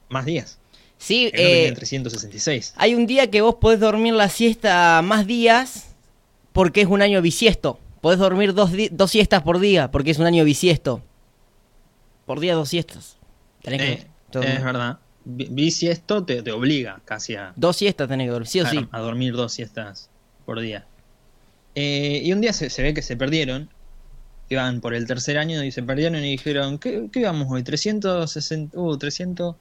más 0.08 0.24
días. 0.24 0.58
Sí, 0.98 1.26
eh, 1.26 1.62
tiene 1.62 1.72
366. 1.76 2.74
hay 2.76 2.94
un 2.94 3.06
día 3.06 3.30
que 3.30 3.42
vos 3.42 3.56
podés 3.56 3.80
dormir 3.80 4.14
la 4.14 4.28
siesta 4.28 5.02
más 5.02 5.26
días 5.26 5.94
porque 6.52 6.82
es 6.82 6.86
un 6.86 7.02
año 7.02 7.20
bisiesto. 7.20 7.78
Podés 8.00 8.18
dormir 8.18 8.54
dos, 8.54 8.70
dos 8.92 9.10
siestas 9.10 9.42
por 9.42 9.58
día 9.58 9.90
porque 9.90 10.10
es 10.10 10.18
un 10.18 10.26
año 10.26 10.44
bisiesto. 10.44 11.02
Por 12.24 12.40
día 12.40 12.54
dos 12.54 12.68
siestas. 12.68 13.16
Tenés 13.62 13.80
que 13.80 13.92
Eh, 14.40 14.54
es 14.56 14.64
verdad. 14.64 14.98
Vi 15.28 15.48
vi 15.50 15.70
si 15.72 15.88
esto 15.88 16.24
te, 16.24 16.40
te 16.42 16.52
obliga 16.52 17.00
casi 17.04 17.34
a, 17.34 17.52
Dos 17.56 17.76
siestas 17.76 18.08
tenés 18.08 18.26
que 18.28 18.30
dormir, 18.30 18.48
sí 18.48 18.60
o 18.60 18.66
a- 18.66 18.70
sí. 18.70 18.88
a 18.92 19.00
dormir 19.00 19.34
dos 19.34 19.52
siestas 19.52 20.08
por 20.44 20.60
día. 20.60 20.84
Eh, 21.74 22.20
y 22.24 22.32
un 22.32 22.40
día 22.40 22.52
se, 22.52 22.70
se 22.70 22.82
ve 22.82 22.94
que 22.94 23.02
se 23.02 23.16
perdieron. 23.16 23.68
Iban 24.48 24.80
por 24.80 24.94
el 24.94 25.08
tercer 25.08 25.38
año 25.38 25.64
y 25.64 25.72
se 25.72 25.82
perdieron 25.82 26.24
y 26.24 26.30
dijeron, 26.30 26.78
¿qué, 26.78 27.08
qué 27.12 27.20
íbamos 27.20 27.48
hoy? 27.50 27.64
360... 27.64 28.78
Uh, 28.78 28.96
300... 28.96 29.56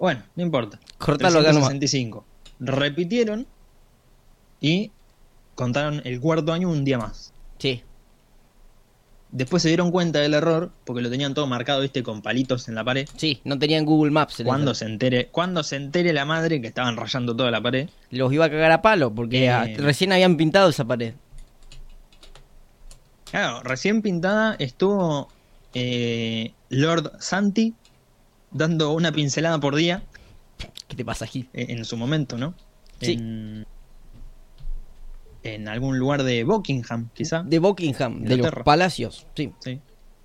Bueno, 0.00 0.22
no 0.34 0.42
importa. 0.42 0.80
Cortalo 0.98 1.38
acá 1.38 1.52
nomás. 1.52 1.68
365. 1.68 2.24
Repitieron 2.58 3.46
y 4.60 4.90
contaron 5.54 6.02
el 6.04 6.20
cuarto 6.20 6.52
año 6.52 6.68
un 6.68 6.84
día 6.84 6.98
más. 6.98 7.32
Sí. 7.58 7.84
Después 9.32 9.62
se 9.62 9.68
dieron 9.68 9.92
cuenta 9.92 10.18
del 10.18 10.34
error 10.34 10.72
porque 10.84 11.02
lo 11.02 11.08
tenían 11.10 11.34
todo 11.34 11.46
marcado, 11.46 11.80
viste, 11.82 12.02
con 12.02 12.20
palitos 12.20 12.68
en 12.68 12.74
la 12.74 12.82
pared. 12.84 13.08
Sí, 13.16 13.40
no 13.44 13.58
tenían 13.58 13.84
Google 13.84 14.10
Maps. 14.10 14.40
en 14.40 14.46
Cuando 14.46 14.74
se 14.74 14.86
entere, 14.86 15.28
cuando 15.28 15.62
se 15.62 15.76
entere 15.76 16.12
la 16.12 16.24
madre 16.24 16.60
que 16.60 16.66
estaban 16.66 16.96
rayando 16.96 17.36
toda 17.36 17.50
la 17.52 17.60
pared. 17.60 17.88
Los 18.10 18.32
iba 18.32 18.46
a 18.46 18.50
cagar 18.50 18.72
a 18.72 18.82
palo 18.82 19.14
porque 19.14 19.46
Eh. 19.46 19.76
recién 19.78 20.12
habían 20.12 20.36
pintado 20.36 20.68
esa 20.70 20.84
pared. 20.84 21.14
Claro, 23.30 23.62
recién 23.62 24.02
pintada 24.02 24.56
estuvo 24.58 25.28
eh, 25.74 26.52
Lord 26.68 27.12
Santi 27.20 27.74
dando 28.50 28.90
una 28.92 29.12
pincelada 29.12 29.60
por 29.60 29.76
día 29.76 30.02
¿Qué 30.88 30.96
te 30.96 31.04
pasa, 31.04 31.26
Gil? 31.26 31.48
eh, 31.52 31.66
en 31.68 31.84
su 31.84 31.96
momento, 31.96 32.36
¿no? 32.36 32.54
Sí. 33.00 33.12
En, 33.12 33.64
en 35.42 35.68
algún 35.68 35.98
lugar 35.98 36.22
de 36.22 36.44
Buckingham, 36.44 37.08
quizá. 37.14 37.42
De 37.42 37.58
Buckingham, 37.58 38.22
de 38.22 38.36
los 38.36 38.50
palacios, 38.64 39.26
sí. 39.34 39.52
Sí. 39.60 39.80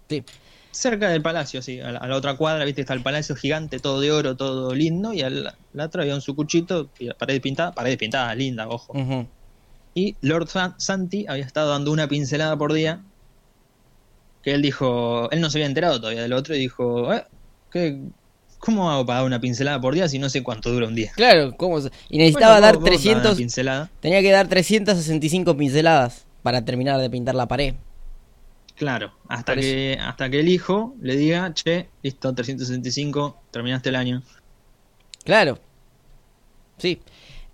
sí. 0.10 0.24
Cerca 0.72 1.08
del 1.10 1.22
palacio, 1.22 1.62
sí. 1.62 1.80
A 1.80 1.92
la, 1.94 2.00
a 2.00 2.08
la 2.08 2.16
otra 2.18 2.36
cuadra, 2.36 2.66
viste, 2.66 2.82
está 2.82 2.94
el 2.94 3.02
palacio 3.02 3.34
gigante, 3.36 3.80
todo 3.80 4.02
de 4.02 4.12
oro, 4.12 4.36
todo 4.36 4.76
lindo. 4.76 5.14
Y 5.14 5.22
al 5.22 5.54
la 5.74 5.86
otra 5.86 6.02
había 6.02 6.16
un 6.16 6.22
sucuchito, 6.22 6.90
pared 7.18 7.42
pintada, 7.42 7.72
pared 7.74 7.98
pintada, 7.98 8.36
linda, 8.36 8.68
ojo. 8.68 8.94
Y 9.94 10.18
Lord 10.20 10.50
Sa- 10.50 10.76
Santi 10.78 11.26
había 11.30 11.46
estado 11.46 11.72
dando 11.72 11.94
una 11.94 12.10
pincelada 12.10 12.58
por 12.58 12.74
día. 12.74 13.02
Que 14.44 14.54
él 14.54 14.62
dijo, 14.62 15.32
él 15.32 15.40
no 15.42 15.50
se 15.50 15.60
había 15.60 15.68
enterado 15.68 16.00
todavía 16.00 16.22
del 16.22 16.34
otro 16.34 16.54
y 16.56 16.60
dijo, 16.60 17.12
"Eh, 17.14 17.24
¿qué- 17.72 18.00
¿cómo 18.60 18.90
hago 18.92 19.06
para 19.06 19.20
dar 19.20 19.28
una 19.28 19.40
pincelada 19.42 19.80
por 19.82 19.94
día 19.94 20.08
si 20.08 20.20
no 20.20 20.30
sé 20.30 20.44
cuánto 20.44 20.72
dura 20.72 20.88
un 20.88 20.96
día? 20.96 21.12
Claro, 21.16 21.56
¿cómo 21.58 21.80
Y 22.10 22.18
necesitaba 22.18 22.54
Bueno, 22.56 22.62
dar 22.66 22.76
vos- 22.76 22.82
vos 22.82 22.90
dame 22.90 22.98
300, 22.98 23.26
Una 23.32 23.38
pincelada. 23.38 23.92
tenía 24.00 24.22
que 24.22 24.32
dar 24.32 24.48
365 24.48 25.56
pinceladas 25.58 26.26
para 26.44 26.64
terminar 26.66 27.00
de 27.00 27.10
pintar 27.10 27.36
la 27.36 27.48
pared. 27.48 27.76
Claro, 28.76 29.14
hasta 29.30 29.54
Por 29.54 29.60
eso. 29.60 29.70
que, 29.74 29.98
hasta 30.02 30.30
que 30.30 30.40
el 30.42 30.50
hijo 30.50 30.96
le 31.02 31.16
diga, 31.16 31.54
che, 31.54 31.88
listo, 32.04 32.34
365, 32.36 33.38
terminaste 33.52 33.90
el 33.90 33.96
año. 33.96 34.22
Claro. 35.24 35.60
Sí. 36.78 37.00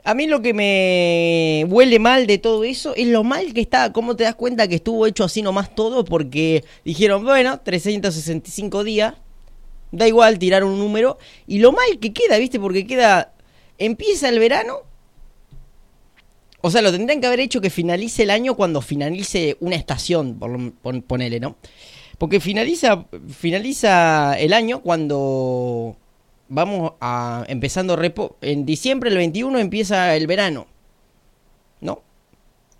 A 0.03 0.15
mí 0.15 0.25
lo 0.25 0.41
que 0.41 0.55
me 0.55 1.63
huele 1.69 1.99
mal 1.99 2.25
de 2.25 2.39
todo 2.39 2.63
eso 2.63 2.95
es 2.95 3.07
lo 3.07 3.23
mal 3.23 3.53
que 3.53 3.61
está. 3.61 3.93
¿Cómo 3.93 4.15
te 4.15 4.23
das 4.23 4.33
cuenta 4.33 4.67
que 4.67 4.75
estuvo 4.75 5.05
hecho 5.05 5.23
así 5.23 5.43
nomás 5.43 5.75
todo? 5.75 6.03
Porque 6.03 6.63
dijeron, 6.83 7.23
bueno, 7.23 7.59
365 7.59 8.83
días. 8.83 9.13
Da 9.91 10.07
igual 10.07 10.39
tirar 10.39 10.63
un 10.63 10.79
número. 10.79 11.17
Y 11.47 11.59
lo 11.59 11.71
mal 11.71 11.99
que 11.99 12.13
queda, 12.13 12.37
¿viste? 12.37 12.59
Porque 12.59 12.87
queda. 12.87 13.33
Empieza 13.77 14.29
el 14.29 14.39
verano. 14.39 14.79
O 16.61 16.69
sea, 16.69 16.81
lo 16.81 16.91
tendrían 16.91 17.19
que 17.19 17.27
haber 17.27 17.39
hecho 17.39 17.59
que 17.59 17.69
finalice 17.69 18.23
el 18.23 18.29
año 18.29 18.55
cuando 18.55 18.81
finalice 18.81 19.57
una 19.59 19.75
estación, 19.75 20.37
por 20.37 21.03
ponele, 21.03 21.39
¿no? 21.39 21.57
Porque 22.19 22.39
finaliza, 22.39 23.05
finaliza 23.29 24.37
el 24.37 24.53
año 24.53 24.81
cuando 24.81 25.97
vamos 26.49 26.93
a 27.01 27.43
empezando 27.47 27.95
repo. 27.95 28.37
En 28.41 28.63
diciembre 28.63 29.09
el 29.09 29.17
21 29.17 29.57
empieza 29.57 30.15
el 30.15 30.27
verano, 30.27 30.67
¿no? 31.79 32.03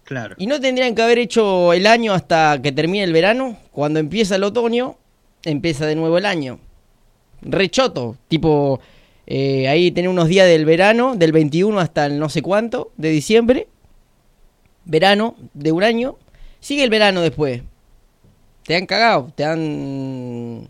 Claro. 0.03 0.36
Y 0.38 0.46
no 0.46 0.60
tendrían 0.60 0.94
que 0.94 1.01
haber 1.01 1.18
hecho 1.18 1.74
el 1.74 1.88
año 1.88 2.13
hasta 2.13 2.62
que 2.62 2.72
termine 2.72 3.03
el 3.03 3.13
verano. 3.13 3.58
Cuando 3.72 4.00
empieza 4.00 4.36
el 4.36 4.44
otoño, 4.44 4.98
empieza 5.44 5.88
de 5.88 5.96
nuevo 5.96 6.20
el 6.20 6.27
año. 6.27 6.60
Rechoto, 7.41 8.17
tipo, 8.27 8.79
eh, 9.27 9.67
ahí 9.67 9.91
tener 9.91 10.10
unos 10.10 10.27
días 10.27 10.48
del 10.48 10.65
verano, 10.65 11.15
del 11.15 11.31
21 11.31 11.79
hasta 11.79 12.05
el 12.05 12.19
no 12.19 12.29
sé 12.29 12.41
cuánto, 12.41 12.91
de 12.98 13.10
diciembre. 13.10 13.67
Verano 14.86 15.36
de 15.53 15.71
un 15.71 15.83
año. 15.83 16.17
Sigue 16.60 16.83
el 16.83 16.89
verano 16.89 17.21
después. 17.21 17.62
Te 18.63 18.75
han 18.75 18.86
cagado, 18.86 19.31
te 19.36 19.43
han... 19.45 20.69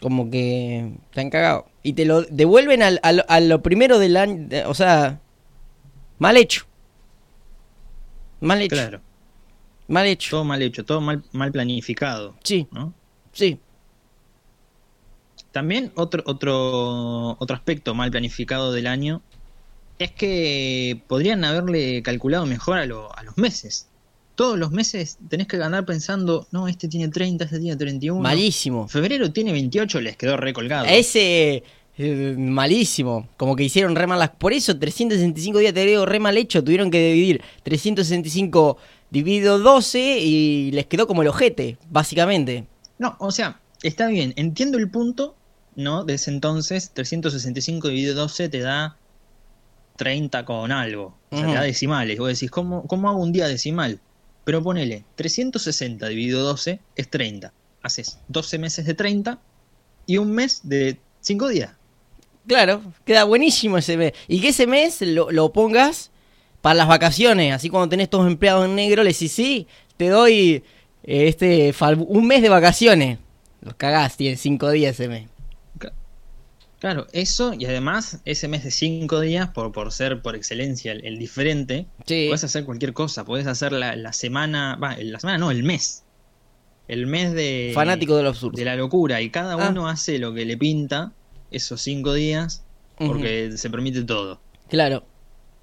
Como 0.00 0.30
que 0.30 0.92
te 1.12 1.20
han 1.20 1.30
cagado. 1.30 1.66
Y 1.82 1.92
te 1.92 2.04
lo 2.04 2.22
devuelven 2.22 2.82
al, 2.82 2.98
al- 3.02 3.24
a 3.28 3.40
lo 3.40 3.62
primero 3.62 3.98
del 3.98 4.16
año. 4.16 4.48
de- 4.48 4.64
O 4.66 4.74
sea, 4.74 5.20
mal 6.18 6.36
hecho. 6.36 6.64
Mal 8.40 8.60
hecho. 8.62 8.74
Claro. 8.76 9.00
Mal 9.88 10.06
hecho. 10.06 10.30
Todo 10.30 10.44
mal 10.44 10.62
hecho, 10.62 10.84
todo 10.84 11.00
mal, 11.00 11.22
mal 11.32 11.52
planificado, 11.52 12.34
Sí, 12.42 12.66
¿no? 12.72 12.92
sí. 13.32 13.58
También 15.52 15.92
otro, 15.94 16.22
otro, 16.26 17.36
otro 17.38 17.54
aspecto 17.56 17.94
mal 17.94 18.10
planificado 18.10 18.72
del 18.72 18.86
año 18.86 19.22
es 19.98 20.10
que 20.10 21.00
podrían 21.06 21.44
haberle 21.44 22.02
calculado 22.02 22.46
mejor 22.46 22.78
a, 22.78 22.86
lo- 22.86 23.16
a 23.16 23.22
los 23.22 23.36
meses. 23.38 23.86
Todos 24.34 24.58
los 24.58 24.70
meses 24.72 25.18
tenés 25.28 25.46
que 25.46 25.58
ganar 25.58 25.84
pensando, 25.84 26.46
no, 26.50 26.66
este 26.66 26.88
tiene 26.88 27.08
30, 27.08 27.44
este 27.44 27.60
tiene 27.60 27.76
31. 27.76 28.20
Malísimo. 28.20 28.88
Febrero 28.88 29.30
tiene 29.30 29.52
28, 29.52 30.00
les 30.00 30.16
quedó 30.16 30.38
recolgado. 30.38 30.86
Ese 30.86 31.62
eh, 31.98 32.34
malísimo. 32.38 33.28
Como 33.36 33.54
que 33.54 33.64
hicieron 33.64 33.94
re 33.94 34.06
mal 34.06 34.18
las. 34.18 34.30
Por 34.30 34.54
eso 34.54 34.76
365 34.78 35.58
días 35.58 35.74
te 35.74 35.84
digo 35.84 36.06
re 36.06 36.18
mal 36.18 36.36
hecho. 36.38 36.64
Tuvieron 36.64 36.90
que 36.90 37.12
dividir 37.12 37.42
365 37.62 38.78
dividido 39.10 39.58
12 39.58 40.18
y 40.20 40.70
les 40.72 40.86
quedó 40.86 41.06
como 41.06 41.20
el 41.20 41.28
ojete, 41.28 41.76
básicamente. 41.90 42.64
No, 42.98 43.16
o 43.20 43.30
sea, 43.30 43.60
está 43.82 44.06
bien, 44.08 44.32
entiendo 44.36 44.78
el 44.78 44.90
punto, 44.90 45.36
¿no? 45.76 46.04
De 46.04 46.14
ese 46.14 46.30
entonces, 46.30 46.90
365 46.94 47.88
dividido 47.88 48.14
12 48.14 48.48
te 48.48 48.60
da 48.60 48.96
30 49.96 50.44
con 50.44 50.72
algo. 50.72 51.16
O 51.30 51.36
sea, 51.36 51.46
Ujú. 51.46 51.52
te 51.52 51.58
da 51.58 51.62
decimales. 51.64 52.18
Vos 52.18 52.28
decís, 52.28 52.50
¿cómo, 52.50 52.86
¿cómo 52.86 53.08
hago 53.08 53.20
un 53.20 53.32
día 53.32 53.46
decimal? 53.48 54.00
Pero 54.44 54.62
ponele, 54.62 55.04
360 55.14 56.08
dividido 56.08 56.42
12 56.42 56.80
es 56.96 57.08
30. 57.10 57.52
Haces 57.82 58.18
12 58.28 58.58
meses 58.58 58.86
de 58.86 58.94
30 58.94 59.38
y 60.06 60.18
un 60.18 60.32
mes 60.32 60.60
de 60.64 60.98
5 61.20 61.48
días. 61.48 61.70
Claro, 62.46 62.82
queda 63.04 63.24
buenísimo 63.24 63.78
ese 63.78 63.96
mes. 63.96 64.12
Y 64.26 64.40
que 64.40 64.48
ese 64.48 64.66
mes 64.66 65.00
lo, 65.02 65.30
lo 65.30 65.52
pongas 65.52 66.10
para 66.60 66.74
las 66.74 66.88
vacaciones. 66.88 67.54
Así 67.54 67.70
cuando 67.70 67.88
tenés 67.88 68.10
todos 68.10 68.26
empleados 68.26 68.64
en 68.66 68.74
negro, 68.74 69.04
le 69.04 69.12
decís, 69.12 69.30
sí, 69.32 69.66
te 69.96 70.08
doy 70.08 70.64
eh, 71.04 71.28
este 71.28 71.74
un 72.08 72.26
mes 72.26 72.42
de 72.42 72.48
vacaciones. 72.48 73.18
Los 73.60 73.74
cagás, 73.74 74.16
tienen 74.16 74.38
5 74.38 74.70
días 74.70 74.94
ese 74.98 75.08
mes. 75.08 75.28
Claro, 76.82 77.06
eso 77.12 77.54
y 77.56 77.64
además 77.64 78.18
ese 78.24 78.48
mes 78.48 78.64
de 78.64 78.72
5 78.72 79.20
días, 79.20 79.48
por, 79.50 79.70
por 79.70 79.92
ser 79.92 80.20
por 80.20 80.34
excelencia 80.34 80.90
el, 80.90 81.04
el 81.06 81.16
diferente, 81.16 81.86
Sí. 82.08 82.24
Puedes 82.26 82.42
hacer 82.42 82.64
cualquier 82.64 82.92
cosa, 82.92 83.24
puedes 83.24 83.46
hacer 83.46 83.70
la, 83.70 83.94
la 83.94 84.12
semana, 84.12 84.74
va, 84.82 84.96
la 84.98 85.20
semana 85.20 85.38
no, 85.38 85.52
el 85.52 85.62
mes. 85.62 86.02
El 86.88 87.06
mes 87.06 87.34
de, 87.34 87.70
Fanático 87.72 88.16
de 88.16 88.24
lo 88.24 88.30
absurdo. 88.30 88.56
de 88.56 88.64
la 88.64 88.74
locura 88.74 89.20
y 89.20 89.30
cada 89.30 89.54
Ah. 89.54 89.68
uno 89.70 89.86
hace 89.88 90.18
lo 90.18 90.34
que 90.34 90.44
le 90.44 90.56
pinta 90.56 91.12
esos 91.52 91.80
cinco 91.80 92.14
días 92.14 92.64
porque 92.98 93.52
se 93.56 93.70
permite 93.70 94.02
todo. 94.02 94.40
Claro. 94.68 95.04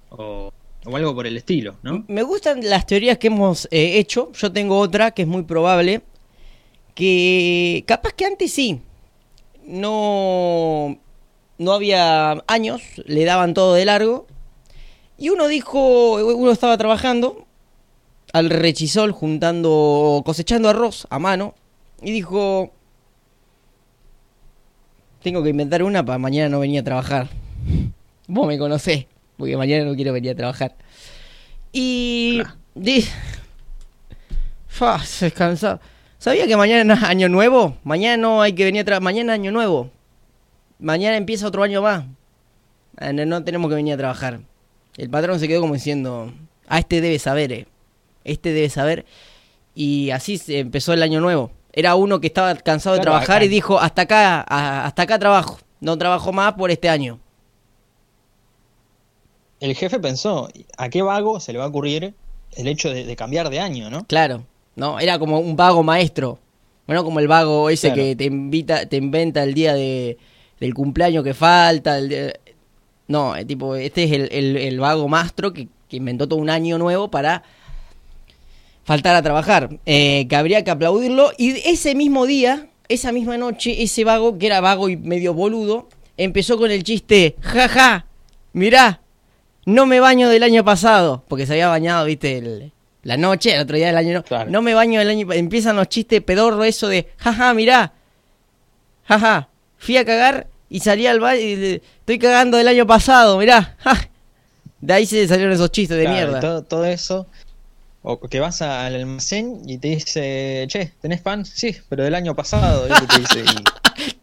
O, 0.08 0.50
o 0.86 0.96
algo 0.96 1.14
por 1.14 1.26
el 1.26 1.36
estilo, 1.36 1.76
¿no? 1.82 2.02
Me 2.08 2.22
gustan 2.22 2.60
las 2.66 2.86
teorías 2.86 3.18
que 3.18 3.26
hemos 3.26 3.66
eh, 3.70 3.98
hecho. 3.98 4.32
Yo 4.32 4.50
tengo 4.50 4.78
otra 4.78 5.10
que 5.10 5.20
es 5.22 5.28
muy 5.28 5.42
probable. 5.42 6.00
Que 6.94 7.84
capaz 7.86 8.12
que 8.14 8.24
antes 8.24 8.50
sí. 8.52 8.80
No, 9.66 10.98
no 11.60 11.72
había 11.72 12.42
años, 12.46 12.80
le 13.04 13.24
daban 13.26 13.52
todo 13.52 13.74
de 13.74 13.84
largo. 13.84 14.26
Y 15.18 15.28
uno 15.28 15.46
dijo, 15.46 16.14
uno 16.34 16.50
estaba 16.50 16.78
trabajando 16.78 17.44
al 18.32 18.48
rechisol 18.48 19.12
juntando, 19.12 20.22
cosechando 20.24 20.70
arroz 20.70 21.06
a 21.10 21.18
mano. 21.18 21.54
Y 22.00 22.12
dijo, 22.12 22.72
tengo 25.22 25.42
que 25.42 25.50
inventar 25.50 25.82
una 25.82 26.02
para 26.04 26.16
mañana 26.18 26.48
no 26.48 26.60
venir 26.60 26.80
a 26.80 26.84
trabajar. 26.84 27.28
Vos 28.26 28.46
me 28.46 28.58
conocés, 28.58 29.04
porque 29.36 29.56
mañana 29.58 29.84
no 29.84 29.94
quiero 29.94 30.12
venir 30.14 30.30
a 30.30 30.36
trabajar. 30.36 30.74
Y... 31.72 32.40
Claro. 32.40 32.56
di- 32.74 33.04
Fa, 34.68 34.98
se 35.04 35.26
descansa. 35.26 35.78
¿Sabía 36.18 36.46
que 36.46 36.56
mañana 36.56 36.94
es 36.94 37.02
año 37.02 37.28
nuevo? 37.28 37.76
Mañana 37.84 38.16
no 38.16 38.40
hay 38.40 38.54
que 38.54 38.64
venir 38.64 38.80
a 38.82 38.84
trabajar. 38.84 39.02
Mañana 39.02 39.34
año 39.34 39.52
nuevo. 39.52 39.90
Mañana 40.80 41.16
empieza 41.16 41.46
otro 41.46 41.62
año 41.62 41.82
más. 41.82 42.04
Ah, 42.96 43.12
No, 43.12 43.24
no 43.26 43.44
tenemos 43.44 43.68
que 43.68 43.74
venir 43.76 43.94
a 43.94 43.98
trabajar. 43.98 44.40
El 44.96 45.10
patrón 45.10 45.38
se 45.38 45.48
quedó 45.48 45.60
como 45.60 45.74
diciendo, 45.74 46.32
a 46.68 46.78
este 46.78 47.00
debe 47.00 47.18
saber, 47.18 47.52
eh. 47.52 47.66
Este 48.24 48.52
debe 48.52 48.68
saber. 48.70 49.04
Y 49.74 50.10
así 50.10 50.36
se 50.38 50.58
empezó 50.58 50.92
el 50.92 51.02
año 51.02 51.20
nuevo. 51.20 51.52
Era 51.72 51.94
uno 51.94 52.20
que 52.20 52.26
estaba 52.26 52.54
cansado 52.56 52.94
de 52.96 53.00
Claro, 53.02 53.12
trabajar 53.12 53.36
acá- 53.36 53.44
y 53.44 53.48
dijo, 53.48 53.78
hasta 53.78 54.02
acá, 54.02 54.44
a- 54.48 54.84
hasta 54.86 55.02
acá 55.02 55.18
trabajo. 55.18 55.58
No 55.80 55.96
trabajo 55.96 56.32
más 56.32 56.54
por 56.54 56.70
este 56.70 56.88
año. 56.88 57.20
El 59.60 59.74
jefe 59.74 60.00
pensó, 60.00 60.48
¿a 60.78 60.88
qué 60.88 61.02
vago 61.02 61.38
se 61.40 61.52
le 61.52 61.58
va 61.58 61.66
a 61.66 61.68
ocurrir 61.68 62.14
el 62.56 62.66
hecho 62.68 62.90
de, 62.90 63.04
de 63.04 63.16
cambiar 63.16 63.50
de 63.50 63.60
año, 63.60 63.90
no? 63.90 64.04
Claro, 64.06 64.44
no, 64.74 64.98
era 64.98 65.18
como 65.18 65.38
un 65.38 65.54
vago 65.56 65.82
maestro. 65.82 66.38
Bueno, 66.86 67.04
como 67.04 67.20
el 67.20 67.28
vago 67.28 67.68
ese 67.70 67.88
Claro. 67.88 68.02
que 68.02 68.16
te 68.16 68.24
invita, 68.24 68.86
te 68.86 68.96
inventa 68.96 69.42
el 69.42 69.54
día 69.54 69.74
de, 69.74 70.18
del 70.60 70.74
cumpleaños 70.74 71.24
que 71.24 71.34
falta. 71.34 71.98
el 71.98 72.34
No, 73.08 73.34
eh, 73.34 73.44
tipo, 73.44 73.74
este 73.74 74.04
es 74.04 74.12
el, 74.12 74.28
el- 74.30 74.56
el 74.56 74.78
vago 74.78 75.08
maestro 75.08 75.52
que, 75.52 75.66
que 75.88 75.96
inventó 75.96 76.28
todo 76.28 76.38
un 76.38 76.50
año 76.50 76.78
nuevo 76.78 77.10
para 77.10 77.42
faltar 78.84 79.16
a 79.16 79.22
trabajar. 79.22 79.68
Eh, 79.86 80.26
que 80.28 80.36
habría 80.36 80.62
que 80.64 80.70
aplaudirlo. 80.70 81.32
Y 81.36 81.50
ese 81.68 81.94
mismo 81.94 82.26
día, 82.26 82.68
esa 82.88 83.12
misma 83.12 83.36
noche, 83.36 83.82
ese 83.82 84.04
vago, 84.04 84.38
que 84.38 84.46
era 84.46 84.60
vago 84.60 84.88
y 84.88 84.96
medio 84.96 85.34
boludo, 85.34 85.88
empezó 86.16 86.56
con 86.58 86.70
el 86.70 86.82
chiste, 86.84 87.36
jaja, 87.40 88.06
mirá, 88.52 89.00
no 89.66 89.86
me 89.86 90.00
baño 90.00 90.28
del 90.28 90.42
año 90.42 90.64
pasado, 90.64 91.24
porque 91.28 91.46
se 91.46 91.52
había 91.54 91.68
bañado, 91.68 92.04
viste, 92.06 92.38
el- 92.38 92.72
la 93.02 93.16
noche, 93.16 93.54
el 93.54 93.62
otro 93.62 93.76
día 93.76 93.86
del 93.86 93.96
año, 93.96 94.12
no, 94.12 94.22
Claro. 94.22 94.50
no 94.50 94.60
me 94.60 94.74
baño 94.74 94.98
del 94.98 95.08
año, 95.08 95.32
empiezan 95.32 95.76
los 95.76 95.88
chistes 95.88 96.20
pedorro 96.20 96.62
eso 96.64 96.86
de, 96.88 97.08
jaja, 97.16 97.54
mirá, 97.54 97.94
jaja, 99.08 99.48
fui 99.78 99.96
a 99.96 100.04
cagar 100.04 100.48
y 100.70 100.80
salí 100.80 101.06
al 101.06 101.20
baño 101.20 101.40
y 101.40 101.56
le- 101.56 101.82
estoy 102.00 102.18
cagando 102.18 102.56
del 102.56 102.68
año 102.68 102.86
pasado, 102.86 103.36
mirá, 103.38 103.76
ja. 103.80 104.08
De 104.80 104.94
ahí 104.94 105.04
se 105.04 105.28
salieron 105.28 105.52
esos 105.52 105.70
chistes 105.70 105.98
de 105.98 106.04
Claro, 106.04 106.16
mierda. 106.16 106.40
Todo, 106.40 106.62
todo 106.62 106.84
eso. 106.86 107.26
O 108.02 108.18
que 108.18 108.40
vas 108.40 108.62
al 108.62 108.94
almacén 108.94 109.60
y 109.68 109.76
te 109.76 109.88
dice, 109.88 110.64
che, 110.68 110.86
¿tenés 111.02 111.20
pan? 111.20 111.44
Sí, 111.44 111.76
pero 111.90 112.02
del 112.04 112.14
año 112.14 112.34
pasado. 112.34 112.86
Te 112.86 113.18
dice, 113.20 113.44
y- 113.44 113.64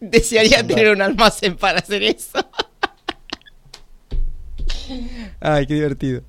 Desearía 0.00 0.66
tener 0.66 0.90
un 0.90 1.00
almacén 1.00 1.56
para 1.56 1.78
hacer 1.78 2.02
eso. 2.02 2.38
Ay, 5.40 5.66
qué 5.66 5.74
divertido. 5.74 6.22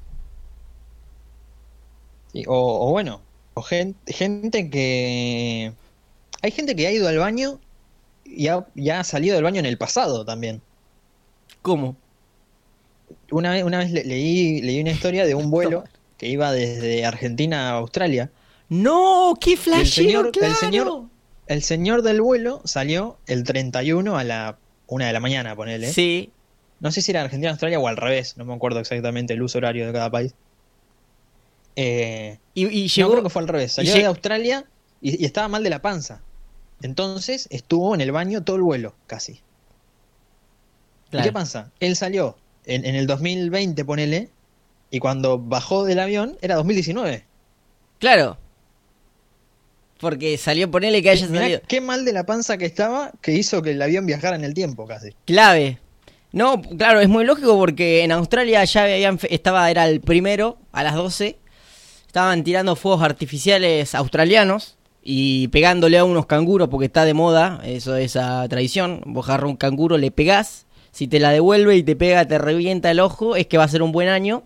y- 2.33 2.45
o, 2.47 2.87
o 2.87 2.91
bueno, 2.91 3.21
o 3.55 3.61
gen- 3.63 3.95
gente, 4.05 4.69
que... 4.69 5.73
Hay 6.41 6.51
gente 6.51 6.75
que 6.75 6.87
ha 6.87 6.91
ido 6.91 7.07
al 7.07 7.17
baño 7.17 7.59
y 8.35 8.47
ha, 8.47 8.65
y 8.75 8.89
ha 8.89 9.03
salido 9.03 9.35
del 9.35 9.43
baño 9.43 9.59
en 9.59 9.65
el 9.65 9.77
pasado 9.77 10.25
también. 10.25 10.61
¿Cómo? 11.61 11.95
Una 13.31 13.51
vez, 13.51 13.63
una 13.63 13.79
vez 13.79 13.91
le- 13.91 14.03
leí, 14.03 14.61
leí 14.61 14.79
una 14.81 14.91
historia 14.91 15.25
de 15.25 15.35
un 15.35 15.49
vuelo 15.51 15.83
que 16.17 16.27
iba 16.27 16.51
desde 16.51 17.05
Argentina 17.05 17.69
a 17.69 17.73
Australia. 17.77 18.29
No, 18.69 19.35
qué 19.39 19.57
flashero, 19.57 20.31
señor- 20.31 20.31
el 20.41 20.55
señor- 20.55 21.03
El 21.47 21.63
señor 21.63 22.01
del 22.03 22.21
vuelo 22.21 22.61
salió 22.65 23.17
el 23.25 23.43
31 23.43 24.17
a 24.17 24.23
la 24.23 24.57
una 24.87 25.07
de 25.07 25.13
la 25.13 25.19
mañana, 25.19 25.55
ponele. 25.55 25.91
Sí, 25.91 26.31
No 26.81 26.91
sé 26.91 27.01
si 27.01 27.11
era 27.11 27.21
Argentina, 27.23 27.49
Australia 27.51 27.77
o 27.79 27.87
al 27.87 27.97
revés, 27.97 28.37
no 28.37 28.45
me 28.45 28.53
acuerdo 28.53 28.79
exactamente 28.79 29.33
el 29.33 29.41
uso 29.41 29.57
horario 29.57 29.85
de 29.87 29.91
cada 29.93 30.09
país. 30.11 30.33
Eh, 31.75 32.37
y, 32.53 32.65
y 32.67 32.87
no, 33.01 33.09
creo 33.11 33.23
que 33.23 33.29
fue 33.29 33.41
al 33.41 33.47
revés. 33.47 33.73
Salió 33.73 33.91
de 33.99 34.05
Australia 34.05 34.65
y, 35.01 35.21
y 35.21 35.25
estaba 35.25 35.47
mal 35.47 35.63
de 35.63 35.69
la 35.69 35.81
panza. 35.81 36.21
Entonces 36.81 37.47
estuvo 37.51 37.93
en 37.93 38.01
el 38.01 38.11
baño 38.11 38.43
todo 38.43 38.55
el 38.55 38.61
vuelo, 38.63 38.95
casi. 39.07 39.41
Claro. 41.09 41.25
¿Y 41.25 41.29
qué 41.29 41.33
pasa? 41.33 41.71
Él 41.79 41.95
salió 41.95 42.37
en, 42.65 42.85
en 42.85 42.95
el 42.95 43.07
2020, 43.07 43.83
ponele, 43.85 44.29
y 44.91 44.99
cuando 44.99 45.37
bajó 45.39 45.85
del 45.85 45.99
avión 45.99 46.37
era 46.41 46.55
2019. 46.55 47.25
Claro. 47.99 48.37
Porque 49.99 50.37
salió, 50.37 50.71
ponele 50.71 51.03
que 51.03 51.09
haya 51.09 51.27
Mirá 51.27 51.41
salido. 51.41 51.61
qué 51.67 51.81
mal 51.81 52.05
de 52.05 52.13
la 52.13 52.25
panza 52.25 52.57
que 52.57 52.65
estaba 52.65 53.11
que 53.21 53.33
hizo 53.33 53.61
que 53.61 53.71
el 53.71 53.81
avión 53.81 54.05
viajara 54.05 54.35
en 54.35 54.45
el 54.45 54.53
tiempo, 54.53 54.87
casi. 54.87 55.13
Clave. 55.25 55.79
No, 56.31 56.61
claro, 56.61 57.01
es 57.01 57.09
muy 57.09 57.25
lógico 57.25 57.57
porque 57.57 58.03
en 58.03 58.11
Australia 58.11 58.63
ya 58.63 58.83
habían, 58.83 59.19
estaba, 59.29 59.69
era 59.69 59.87
el 59.87 59.99
primero, 59.99 60.57
a 60.71 60.83
las 60.83 60.95
12. 60.95 61.37
Estaban 62.07 62.43
tirando 62.43 62.75
fuegos 62.75 63.03
artificiales 63.03 63.93
australianos 63.93 64.77
y 65.11 65.47
pegándole 65.47 65.97
a 65.97 66.03
unos 66.03 66.27
canguros 66.27 66.69
porque 66.69 66.85
está 66.85 67.03
de 67.03 67.15
moda, 67.15 67.61
eso 67.65 67.95
esa 67.95 68.47
tradición. 68.47 69.01
Vos 69.07 69.27
un 69.43 69.55
canguro, 69.55 69.97
le 69.97 70.11
pegás, 70.11 70.67
si 70.91 71.07
te 71.07 71.19
la 71.19 71.31
devuelve 71.31 71.75
y 71.75 71.81
te 71.81 71.95
pega, 71.95 72.27
te 72.27 72.37
revienta 72.37 72.91
el 72.91 72.99
ojo, 72.99 73.35
es 73.35 73.47
que 73.47 73.57
va 73.57 73.63
a 73.63 73.67
ser 73.67 73.81
un 73.81 73.91
buen 73.91 74.07
año. 74.07 74.43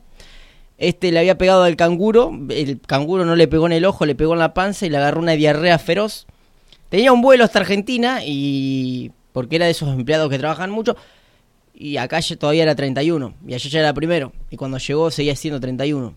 Este 0.78 1.12
le 1.12 1.20
había 1.20 1.38
pegado 1.38 1.64
al 1.64 1.76
canguro, 1.76 2.32
el 2.48 2.80
canguro 2.80 3.26
no 3.26 3.36
le 3.36 3.50
pegó 3.50 3.66
en 3.66 3.74
el 3.74 3.84
ojo, 3.84 4.06
le 4.06 4.16
pegó 4.16 4.32
en 4.32 4.40
la 4.40 4.54
panza 4.54 4.86
y 4.86 4.90
le 4.90 4.96
agarró 4.96 5.20
una 5.20 5.34
diarrea 5.34 5.78
feroz. 5.80 6.28
Tenía 6.88 7.12
un 7.12 7.22
vuelo 7.22 7.44
hasta 7.44 7.60
Argentina 7.60 8.22
y 8.26 9.12
porque 9.34 9.58
era 9.58 9.66
de 9.66 9.72
esos 9.72 9.90
empleados 9.90 10.30
que 10.30 10.40
trabajan 10.40 10.72
mucho 10.72 10.96
y 11.74 11.98
acá 11.98 12.22
todavía 12.40 12.64
era 12.64 12.74
31 12.74 13.34
y 13.46 13.54
allá 13.54 13.70
ya 13.70 13.80
era 13.80 13.94
primero 13.94 14.32
y 14.50 14.56
cuando 14.56 14.78
llegó 14.78 15.12
seguía 15.12 15.36
siendo 15.36 15.60
31. 15.60 16.14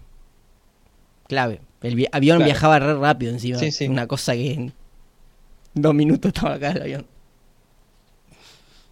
Clave. 1.26 1.60
El 1.86 1.94
vi- 1.96 2.06
avión 2.12 2.38
Claro. 2.38 2.46
viajaba 2.46 2.78
re 2.78 2.94
rápido 2.94 3.32
encima. 3.32 3.58
Sí, 3.58 3.70
sí. 3.70 3.86
Una 3.88 4.06
cosa 4.06 4.32
que 4.34 4.52
en 4.52 4.72
dos 5.74 5.94
minutos 5.94 6.28
estaba 6.34 6.54
acá 6.54 6.70
el 6.72 6.82
avión. 6.82 7.06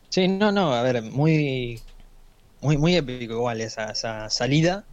Sí, 0.09 0.29
no, 0.29 0.53
no, 0.53 0.73
a 0.75 0.83
ver, 0.83 1.03
muy, 1.03 1.81
muy, 2.61 2.79
muy 2.79 2.95
épico 2.97 3.35
igual 3.35 3.61
esa, 3.61 3.91
esa 3.91 4.31
salida 4.31 4.85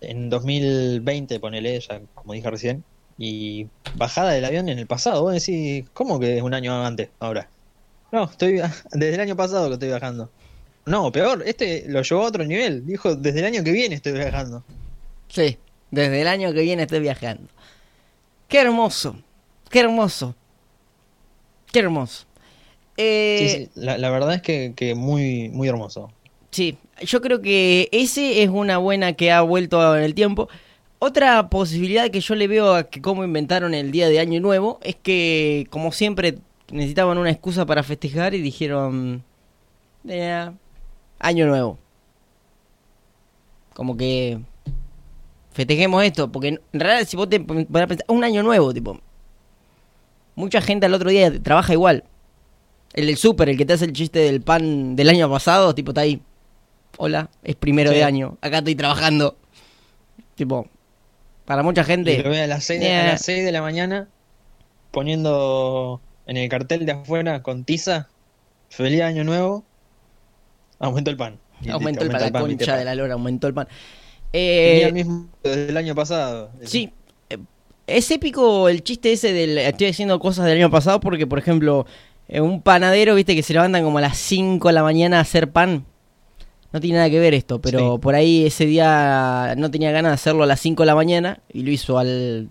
en 0.00 0.28
2020, 0.30 1.38
ponele, 1.38 1.78
ya 1.80 2.00
como 2.14 2.32
dije 2.32 2.50
recién, 2.50 2.84
y 3.18 3.68
bajada 3.94 4.32
del 4.32 4.44
avión 4.44 4.68
en 4.68 4.78
el 4.78 4.86
pasado. 4.86 5.22
Vos 5.22 5.34
decís, 5.34 5.84
¿cómo 5.92 6.18
que 6.18 6.36
es 6.38 6.42
un 6.42 6.54
año 6.54 6.84
antes 6.84 7.10
ahora? 7.20 7.48
No, 8.10 8.24
estoy 8.24 8.60
desde 8.92 9.14
el 9.14 9.20
año 9.20 9.36
pasado 9.36 9.68
que 9.68 9.74
estoy 9.74 9.88
viajando. 9.88 10.30
No, 10.86 11.12
peor, 11.12 11.42
este 11.46 11.84
lo 11.88 12.02
llevó 12.02 12.22
a 12.24 12.28
otro 12.28 12.44
nivel. 12.44 12.84
Dijo, 12.86 13.14
desde 13.14 13.40
el 13.40 13.44
año 13.46 13.62
que 13.62 13.70
viene 13.70 13.94
estoy 13.94 14.12
viajando. 14.14 14.64
Sí, 15.28 15.58
desde 15.90 16.22
el 16.22 16.28
año 16.28 16.52
que 16.52 16.62
viene 16.62 16.82
estoy 16.82 17.00
viajando. 17.00 17.48
Qué 18.48 18.60
hermoso, 18.60 19.16
qué 19.70 19.80
hermoso, 19.80 20.34
qué 21.72 21.78
hermoso. 21.80 22.26
Eh, 22.96 23.38
Sí, 23.40 23.48
sí, 23.64 23.70
la, 23.74 23.96
la 23.98 24.10
verdad 24.10 24.34
es 24.34 24.42
que, 24.42 24.72
que 24.76 24.94
muy, 24.94 25.48
muy 25.50 25.68
hermoso. 25.68 26.12
Sí, 26.50 26.76
yo 27.00 27.20
creo 27.20 27.40
que 27.40 27.88
ese 27.92 28.42
es 28.42 28.48
una 28.50 28.78
buena 28.78 29.12
que 29.14 29.30
ha 29.32 29.40
vuelto 29.42 29.96
en 29.96 30.02
el 30.02 30.14
tiempo. 30.14 30.48
Otra 30.98 31.48
posibilidad 31.48 32.10
que 32.10 32.20
yo 32.20 32.34
le 32.34 32.46
veo 32.48 32.74
a 32.74 32.84
que 32.90 33.00
cómo 33.00 33.24
inventaron 33.24 33.72
el 33.72 33.90
día 33.90 34.08
de 34.08 34.18
Año 34.20 34.40
Nuevo 34.40 34.78
es 34.82 34.96
que, 34.96 35.66
como 35.70 35.92
siempre, 35.92 36.38
necesitaban 36.70 37.16
una 37.18 37.30
excusa 37.30 37.64
para 37.66 37.82
festejar 37.82 38.34
y 38.34 38.40
dijeron, 38.42 39.22
"Eh, 40.08 40.50
Año 41.20 41.46
Nuevo. 41.46 41.78
Como 43.74 43.96
que 43.96 44.40
festejemos 45.60 46.02
esto, 46.04 46.30
porque 46.32 46.48
en 46.48 46.80
realidad 46.80 47.06
si 47.06 47.16
vos 47.16 47.28
te 47.28 47.38
pones 47.40 47.66
a 47.70 47.86
pensar, 47.86 48.04
un 48.08 48.24
año 48.24 48.42
nuevo, 48.42 48.72
tipo. 48.72 48.98
Mucha 50.34 50.60
gente 50.60 50.86
al 50.86 50.94
otro 50.94 51.10
día 51.10 51.30
trabaja 51.42 51.72
igual. 51.72 52.04
El 52.92 53.06
del 53.06 53.16
súper, 53.16 53.48
el 53.50 53.56
que 53.56 53.66
te 53.66 53.74
hace 53.74 53.84
el 53.84 53.92
chiste 53.92 54.18
del 54.20 54.40
pan 54.40 54.96
del 54.96 55.08
año 55.08 55.28
pasado, 55.30 55.74
tipo, 55.74 55.90
está 55.92 56.00
ahí. 56.00 56.22
Hola, 56.96 57.28
es 57.44 57.54
primero 57.56 57.90
Sí. 57.90 57.96
de 57.96 58.04
año. 58.04 58.38
Acá 58.40 58.58
estoy 58.58 58.74
trabajando. 58.74 59.36
Tipo, 60.34 60.66
para 61.44 61.62
mucha 61.62 61.82
Y 61.82 61.84
gente. 61.84 62.22
lo 62.22 62.30
ve 62.30 62.42
a 62.42 62.46
las 62.46 62.64
6 62.64 62.80
de, 62.80 62.86
Yeah. 62.86 63.00
a 63.02 63.06
las 63.12 63.22
6 63.22 63.44
de 63.44 63.52
la 63.52 63.60
mañana 63.62 64.08
poniendo 64.90 66.00
en 66.26 66.36
el 66.36 66.48
cartel 66.48 66.86
de 66.86 66.92
afuera 66.92 67.42
con 67.42 67.64
tiza, 67.64 68.08
feliz 68.70 69.02
año 69.02 69.24
nuevo, 69.24 69.64
aumentó 70.78 71.10
el 71.10 71.16
pan. 71.16 71.38
Y 71.62 71.68
Aumentó 71.70 72.04
el 72.04 72.10
pan, 72.10 72.20
la 72.22 72.28
y 72.28 72.32
concha 72.32 72.76
de 72.76 72.84
la 72.86 72.94
lora, 72.94 73.12
aumentó 73.14 73.46
el 73.46 73.54
pan. 73.54 73.68
Eh, 74.32 74.82
el 74.84 74.92
mismo 74.92 75.28
desde 75.42 75.68
el 75.70 75.76
año 75.76 75.94
pasado. 75.94 76.50
Sí. 76.64 76.92
eh, 77.28 77.38
Es 77.86 78.10
épico 78.10 78.68
el 78.68 78.82
chiste 78.84 79.12
ese 79.12 79.32
del 79.32 79.58
estoy 79.58 79.88
haciendo 79.88 80.18
cosas 80.20 80.46
del 80.46 80.58
año 80.58 80.70
pasado 80.70 81.00
porque, 81.00 81.26
por 81.26 81.38
ejemplo, 81.38 81.86
eh, 82.28 82.40
un 82.40 82.62
panadero, 82.62 83.14
viste, 83.16 83.34
que 83.34 83.42
se 83.42 83.52
levantan 83.52 83.82
como 83.82 83.98
a 83.98 84.02
las 84.02 84.16
5 84.18 84.68
de 84.68 84.74
la 84.74 84.82
mañana 84.82 85.18
a 85.18 85.22
hacer 85.22 85.50
pan. 85.50 85.84
No 86.72 86.80
tiene 86.80 86.98
nada 86.98 87.10
que 87.10 87.18
ver 87.18 87.34
esto, 87.34 87.60
pero 87.60 87.94
Sí. 87.94 87.98
por 88.00 88.14
ahí 88.14 88.46
ese 88.46 88.64
día 88.66 89.54
no 89.56 89.72
tenía 89.72 89.90
ganas 89.90 90.10
de 90.10 90.14
hacerlo 90.14 90.44
a 90.44 90.46
las 90.46 90.60
5 90.60 90.84
de 90.84 90.86
la 90.86 90.94
mañana 90.94 91.40
y 91.52 91.62
lo 91.62 91.70
hizo 91.72 91.98
al 91.98 92.48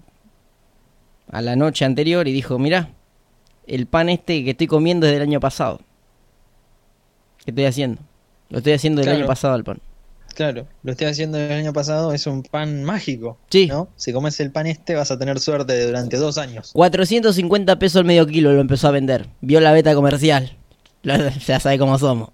a 1.32 1.42
la 1.42 1.56
noche 1.56 1.86
anterior 1.86 2.28
y 2.28 2.34
dijo, 2.34 2.58
mira, 2.60 2.90
el 3.68 3.86
pan 3.86 4.10
este 4.10 4.44
que 4.44 4.50
estoy 4.52 4.68
comiendo 4.68 5.06
es 5.08 5.14
del 5.14 5.22
año 5.22 5.40
pasado. 5.40 5.80
¿Qué 7.46 7.52
estoy 7.52 7.66
haciendo? 7.66 8.02
Lo 8.50 8.58
estoy 8.58 8.74
haciendo 8.74 9.00
del 9.00 9.06
Claro. 9.06 9.20
año 9.20 9.28
pasado 9.28 9.54
al 9.54 9.64
pan. 9.64 9.80
Claro, 10.36 10.68
lo 10.84 10.92
estoy 10.92 11.08
haciendo 11.08 11.38
el 11.38 11.52
año 11.52 11.74
pasado, 11.74 12.14
es 12.14 12.26
un 12.28 12.44
pan 12.44 12.84
mágico. 12.84 13.38
Sí. 13.50 13.68
¿no? 13.68 13.90
Si 13.98 14.14
comes 14.14 14.40
el 14.40 14.52
pan 14.52 14.68
este 14.68 14.96
vas 14.96 15.12
a 15.12 15.20
tener 15.20 15.40
suerte 15.40 15.86
durante 15.86 16.18
dos 16.18 16.38
años. 16.38 16.72
450 16.74 17.78
pesos 17.80 18.00
el 18.02 18.06
medio 18.06 18.26
kilo 18.26 18.54
lo 18.54 18.62
empezó 18.62 18.88
a 18.88 18.92
vender. 18.92 19.28
Vio 19.42 19.60
la 19.60 19.72
beta 19.72 19.94
comercial. 19.96 20.56
Ya 21.48 21.60
sabe 21.60 21.78
cómo 21.80 21.98
somos. 21.98 22.30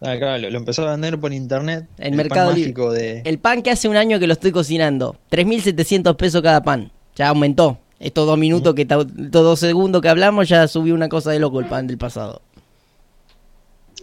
Ah, 0.00 0.16
claro, 0.18 0.38
lo, 0.38 0.50
lo 0.50 0.58
empezó 0.58 0.86
a 0.88 0.92
vender 0.92 1.18
por 1.20 1.32
internet. 1.32 1.86
En 1.98 2.12
el 2.12 2.16
Mercado 2.16 2.50
pan 2.50 2.58
mágico 2.58 2.90
de... 2.92 3.22
El 3.24 3.38
pan 3.38 3.62
que 3.62 3.70
hace 3.70 3.88
un 3.88 3.96
año 3.96 4.18
que 4.18 4.26
lo 4.26 4.32
estoy 4.32 4.50
cocinando. 4.52 5.16
3.700 5.30 6.16
pesos 6.16 6.42
cada 6.42 6.62
pan. 6.62 6.90
Ya 7.14 7.28
aumentó. 7.28 7.78
Estos 8.00 8.26
dos 8.26 8.36
minutos, 8.36 8.74
que 8.74 8.84
ta- 8.84 9.00
estos 9.00 9.30
dos 9.44 9.60
segundos 9.60 10.02
que 10.02 10.08
hablamos, 10.08 10.48
ya 10.48 10.66
subió 10.66 10.94
una 10.94 11.08
cosa 11.08 11.30
de 11.30 11.38
loco 11.38 11.60
el 11.60 11.66
pan 11.66 11.86
del 11.86 11.98
pasado. 11.98 12.42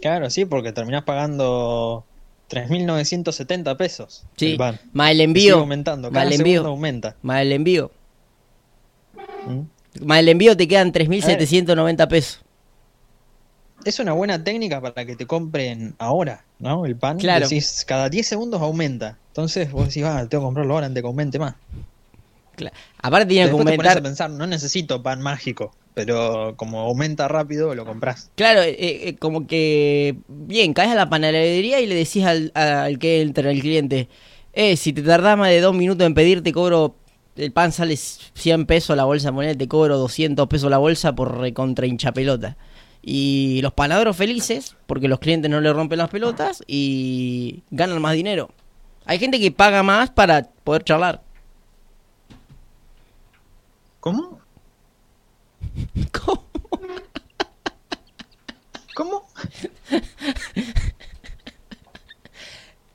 Claro, 0.00 0.30
sí, 0.30 0.46
porque 0.46 0.72
terminás 0.72 1.02
pagando 1.04 2.06
3.970 2.50 3.76
pesos. 3.76 4.24
Sí. 4.36 4.52
el. 4.58 4.78
Más 4.92 5.10
el 5.12 5.20
envío. 5.20 5.58
aumentando, 5.58 6.10
Más 6.10 6.14
cada 6.14 6.26
el 6.26 6.36
segundo 6.36 6.56
envío. 6.56 6.70
aumenta. 6.70 7.16
Más 7.22 7.42
el 7.42 7.52
envío. 7.52 7.90
¿Mm? 9.46 10.04
Más 10.04 10.18
el 10.20 10.28
envío 10.28 10.56
te 10.56 10.68
quedan 10.68 10.92
3.790 10.92 12.08
pesos. 12.08 12.40
Es 13.84 13.98
una 13.98 14.12
buena 14.12 14.42
técnica 14.44 14.80
para 14.80 15.06
que 15.06 15.16
te 15.16 15.26
compren 15.26 15.94
ahora, 15.98 16.44
¿no? 16.58 16.84
El 16.84 16.96
pan. 16.96 17.16
Claro. 17.18 17.48
Decís, 17.48 17.84
cada 17.86 18.10
10 18.10 18.26
segundos 18.26 18.60
aumenta. 18.60 19.16
Entonces 19.28 19.72
vos 19.72 19.86
decís, 19.88 20.04
ah, 20.04 20.26
tengo 20.28 20.42
que 20.42 20.46
comprarlo 20.46 20.74
ahora 20.74 20.86
antes 20.86 20.96
de 20.96 21.00
que 21.02 21.06
aumente 21.06 21.38
más. 21.38 21.54
Aparte 23.02 23.26
tiene 23.26 23.50
que 23.50 23.64
te 23.64 23.88
a 23.88 24.02
pensar, 24.02 24.30
no 24.30 24.46
necesito 24.46 25.02
pan 25.02 25.20
mágico, 25.20 25.72
pero 25.94 26.54
como 26.56 26.80
aumenta 26.80 27.28
rápido, 27.28 27.74
lo 27.74 27.84
compras. 27.84 28.30
Claro, 28.36 28.62
eh, 28.62 28.76
eh, 28.78 29.16
como 29.18 29.46
que. 29.46 30.16
Bien, 30.28 30.72
caes 30.74 30.90
a 30.90 30.94
la 30.94 31.08
panadería 31.08 31.80
y 31.80 31.86
le 31.86 31.94
decís 31.94 32.24
al, 32.24 32.52
al 32.54 32.98
que 32.98 33.22
entra, 33.22 33.50
el 33.50 33.60
cliente: 33.60 34.08
Eh, 34.52 34.76
si 34.76 34.92
te 34.92 35.02
tardás 35.02 35.36
más 35.36 35.48
de 35.48 35.60
dos 35.60 35.74
minutos 35.74 36.06
en 36.06 36.14
pedir, 36.14 36.42
te 36.42 36.52
cobro. 36.52 36.96
El 37.36 37.52
pan 37.52 37.72
sale 37.72 37.96
100 37.96 38.66
pesos 38.66 38.96
la 38.96 39.04
bolsa 39.04 39.28
de 39.28 39.32
moneda, 39.32 39.54
te 39.54 39.68
cobro 39.68 39.96
200 39.96 40.46
pesos 40.48 40.70
la 40.70 40.78
bolsa 40.78 41.14
por 41.14 41.38
recontra 41.38 41.86
hincha 41.86 42.12
pelota. 42.12 42.56
Y 43.02 43.60
los 43.62 43.72
panaderos 43.72 44.16
felices, 44.16 44.76
porque 44.86 45.08
los 45.08 45.20
clientes 45.20 45.50
no 45.50 45.60
le 45.60 45.72
rompen 45.72 45.98
las 45.98 46.10
pelotas 46.10 46.62
y 46.66 47.62
ganan 47.70 48.02
más 48.02 48.14
dinero. 48.14 48.50
Hay 49.06 49.18
gente 49.18 49.40
que 49.40 49.50
paga 49.50 49.82
más 49.82 50.10
para 50.10 50.50
poder 50.64 50.84
charlar. 50.84 51.22
¿Cómo? 54.00 54.40
¿Cómo? 56.12 56.44
¿Cómo? 58.94 59.26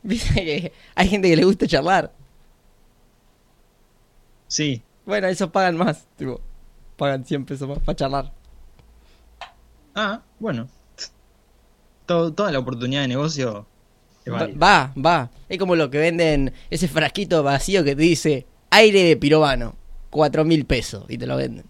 Viste 0.03 0.33
que 0.33 0.73
hay 0.95 1.07
gente 1.07 1.29
que 1.29 1.35
le 1.35 1.43
gusta 1.45 1.67
charlar. 1.67 2.11
Sí. 4.47 4.81
Bueno, 5.05 5.27
esos 5.27 5.49
pagan 5.49 5.77
más. 5.77 6.05
Tipo, 6.17 6.39
pagan 6.97 7.25
100 7.25 7.45
pesos 7.45 7.67
más 7.67 7.79
para 7.79 7.95
charlar. 7.95 8.31
Ah, 9.95 10.21
bueno. 10.39 10.67
Todo- 12.05 12.33
toda 12.33 12.51
la 12.51 12.59
oportunidad 12.59 13.01
de 13.01 13.07
negocio 13.07 13.65
va, 14.61 14.93
va. 14.95 15.31
Es 15.49 15.57
como 15.57 15.75
lo 15.75 15.89
que 15.89 15.97
venden 15.97 16.53
ese 16.69 16.87
frasquito 16.87 17.41
vacío 17.41 17.83
que 17.83 17.95
te 17.95 18.01
dice 18.03 18.45
aire 18.69 19.03
de 19.03 19.17
pirobano. 19.17 19.75
4 20.15 20.45
mil 20.45 20.65
pesos 20.65 21.03
y 21.09 21.17
te 21.17 21.27
lo 21.27 21.35
venden. 21.35 21.65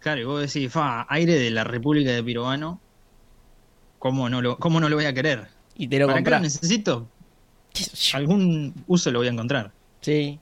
Claro, 0.00 0.20
y 0.20 0.24
vos 0.24 0.40
decís, 0.42 0.70
fa, 0.70 1.06
aire 1.08 1.36
de 1.36 1.50
la 1.50 1.64
República 1.64 2.10
de 2.10 2.22
Pirobano. 2.22 2.78
¿Cómo 3.98 4.28
no 4.28 4.42
lo, 4.42 4.58
cómo 4.58 4.78
no 4.78 4.90
lo 4.90 4.96
voy 4.96 5.06
a 5.06 5.14
querer? 5.14 5.48
Y 5.74 5.88
te 5.88 5.98
lo 5.98 6.06
¿Para 6.06 6.22
qué 6.22 6.30
lo 6.30 6.40
necesito? 6.40 7.08
Algún 8.12 8.74
uso 8.86 9.10
lo 9.10 9.20
voy 9.20 9.28
a 9.28 9.30
encontrar. 9.30 9.72
Sí. 10.02 10.38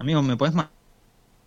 Amigo, 0.00 0.20
¿me 0.20 0.36
podés 0.36 0.52
más 0.52 0.66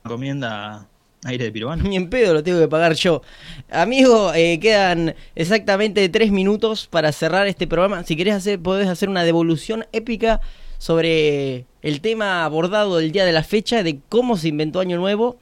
recomienda 0.06 0.88
aire 1.26 1.46
de 1.46 1.52
Pirobano? 1.52 1.84
Ni 1.84 1.96
en 1.96 2.10
pedo 2.10 2.34
lo 2.34 2.44
tengo 2.44 2.60
que 2.60 2.68
pagar 2.68 2.94
yo. 2.94 3.22
Amigo, 3.70 4.34
eh, 4.34 4.60
quedan 4.60 5.16
exactamente 5.36 6.08
tres 6.10 6.32
minutos 6.32 6.88
para 6.88 7.12
cerrar 7.12 7.48
este 7.48 7.68
programa. 7.68 8.04
Si 8.04 8.16
querés 8.16 8.36
hacer, 8.36 8.60
podés 8.60 8.88
hacer 8.88 9.10
una 9.10 9.24
devolución 9.24 9.86
épica 9.92 10.42
sobre 10.78 11.66
el 11.82 12.02
tema 12.02 12.46
abordado 12.46 13.00
el 13.00 13.12
día 13.12 13.26
de 13.26 13.32
la 13.32 13.44
fecha, 13.44 13.84
de 13.84 14.00
cómo 14.10 14.38
se 14.38 14.50
inventó 14.50 14.80
Año 14.80 14.98
Nuevo 14.98 15.38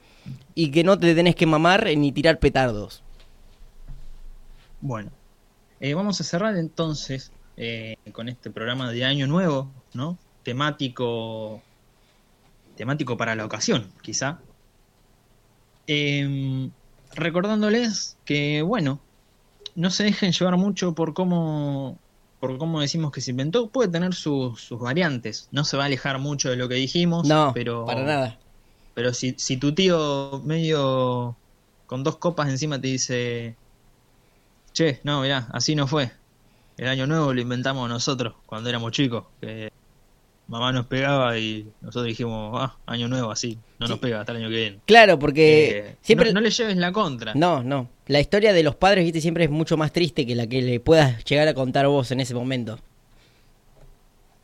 y 0.54 0.70
que 0.70 0.84
no 0.84 0.98
te 0.98 1.14
tenés 1.14 1.34
que 1.34 1.46
mamar 1.46 1.86
ni 1.96 2.12
tirar 2.12 2.38
petardos. 2.38 3.02
Bueno, 4.80 5.10
eh, 5.80 5.94
vamos 5.94 6.20
a 6.20 6.24
cerrar 6.24 6.56
entonces 6.56 7.32
eh, 7.56 7.96
con 8.12 8.28
este 8.28 8.50
programa 8.50 8.90
de 8.90 9.04
Año 9.04 9.26
Nuevo, 9.26 9.70
¿no? 9.94 10.18
Temático, 10.42 11.62
temático 12.76 13.16
para 13.16 13.34
la 13.34 13.44
ocasión, 13.44 13.90
quizá. 14.02 14.38
Em, 15.86 16.70
recordándoles 17.14 18.18
que, 18.24 18.62
bueno, 18.62 19.00
no 19.74 19.90
se 19.90 20.04
dejen 20.04 20.32
llevar 20.32 20.56
mucho 20.56 20.94
por 20.94 21.14
cómo, 21.14 21.98
por 22.40 22.58
cómo 22.58 22.80
decimos 22.80 23.12
que 23.12 23.20
se 23.20 23.30
inventó. 23.30 23.70
Puede 23.70 23.90
tener 23.90 24.14
sus, 24.14 24.60
sus 24.60 24.80
variantes. 24.80 25.48
No 25.52 25.64
se 25.64 25.76
va 25.76 25.84
a 25.84 25.86
alejar 25.86 26.18
mucho 26.18 26.50
de 26.50 26.56
lo 26.56 26.68
que 26.68 26.74
dijimos, 26.76 27.26
No, 27.26 27.52
pero 27.54 27.84
para 27.86 28.02
nada. 28.04 28.38
pero 28.94 29.12
si, 29.14 29.34
si 29.38 29.56
tu 29.58 29.74
tío 29.74 30.40
medio 30.44 31.36
con 31.86 32.02
dos 32.02 32.16
copas 32.16 32.48
encima 32.48 32.80
te 32.80 32.88
dice, 32.88 33.56
che, 34.72 35.00
no, 35.04 35.22
mirá, 35.22 35.48
así 35.52 35.74
no 35.74 35.86
fue. 35.86 36.10
El 36.76 36.88
año 36.88 37.06
nuevo 37.06 37.32
lo 37.32 37.40
inventamos 37.40 37.88
nosotros 37.88 38.34
cuando 38.46 38.68
éramos 38.68 38.92
chicos. 38.92 39.24
Que 39.40 39.72
mamá 40.48 40.72
nos 40.72 40.86
pegaba 40.86 41.36
y 41.38 41.66
nosotros 41.80 42.06
dijimos, 42.06 42.52
ah, 42.60 42.76
año 42.86 43.08
nuevo, 43.08 43.30
así, 43.32 43.58
no 43.78 43.88
nos 43.88 43.98
pega 43.98 44.20
hasta 44.20 44.32
el 44.32 44.38
año 44.38 44.48
que 44.48 44.54
viene. 44.56 44.78
Claro, 44.86 45.18
porque 45.18 45.78
Eh, 45.78 45.96
siempre... 46.02 46.28
no, 46.32 46.34
no 46.34 46.40
le 46.42 46.50
lleves 46.50 46.76
la 46.76 46.92
contra. 46.92 47.34
No, 47.34 47.62
no. 47.62 47.88
La 48.06 48.20
historia 48.20 48.52
de 48.52 48.62
los 48.62 48.76
padres, 48.76 49.04
viste, 49.04 49.20
siempre 49.20 49.44
es 49.44 49.50
mucho 49.50 49.76
más 49.76 49.92
triste 49.92 50.24
que 50.26 50.34
la 50.36 50.46
que 50.46 50.62
le 50.62 50.78
puedas 50.80 51.24
llegar 51.24 51.48
a 51.48 51.54
contar 51.54 51.86
vos 51.88 52.10
en 52.12 52.20
ese 52.20 52.34
momento. 52.34 52.78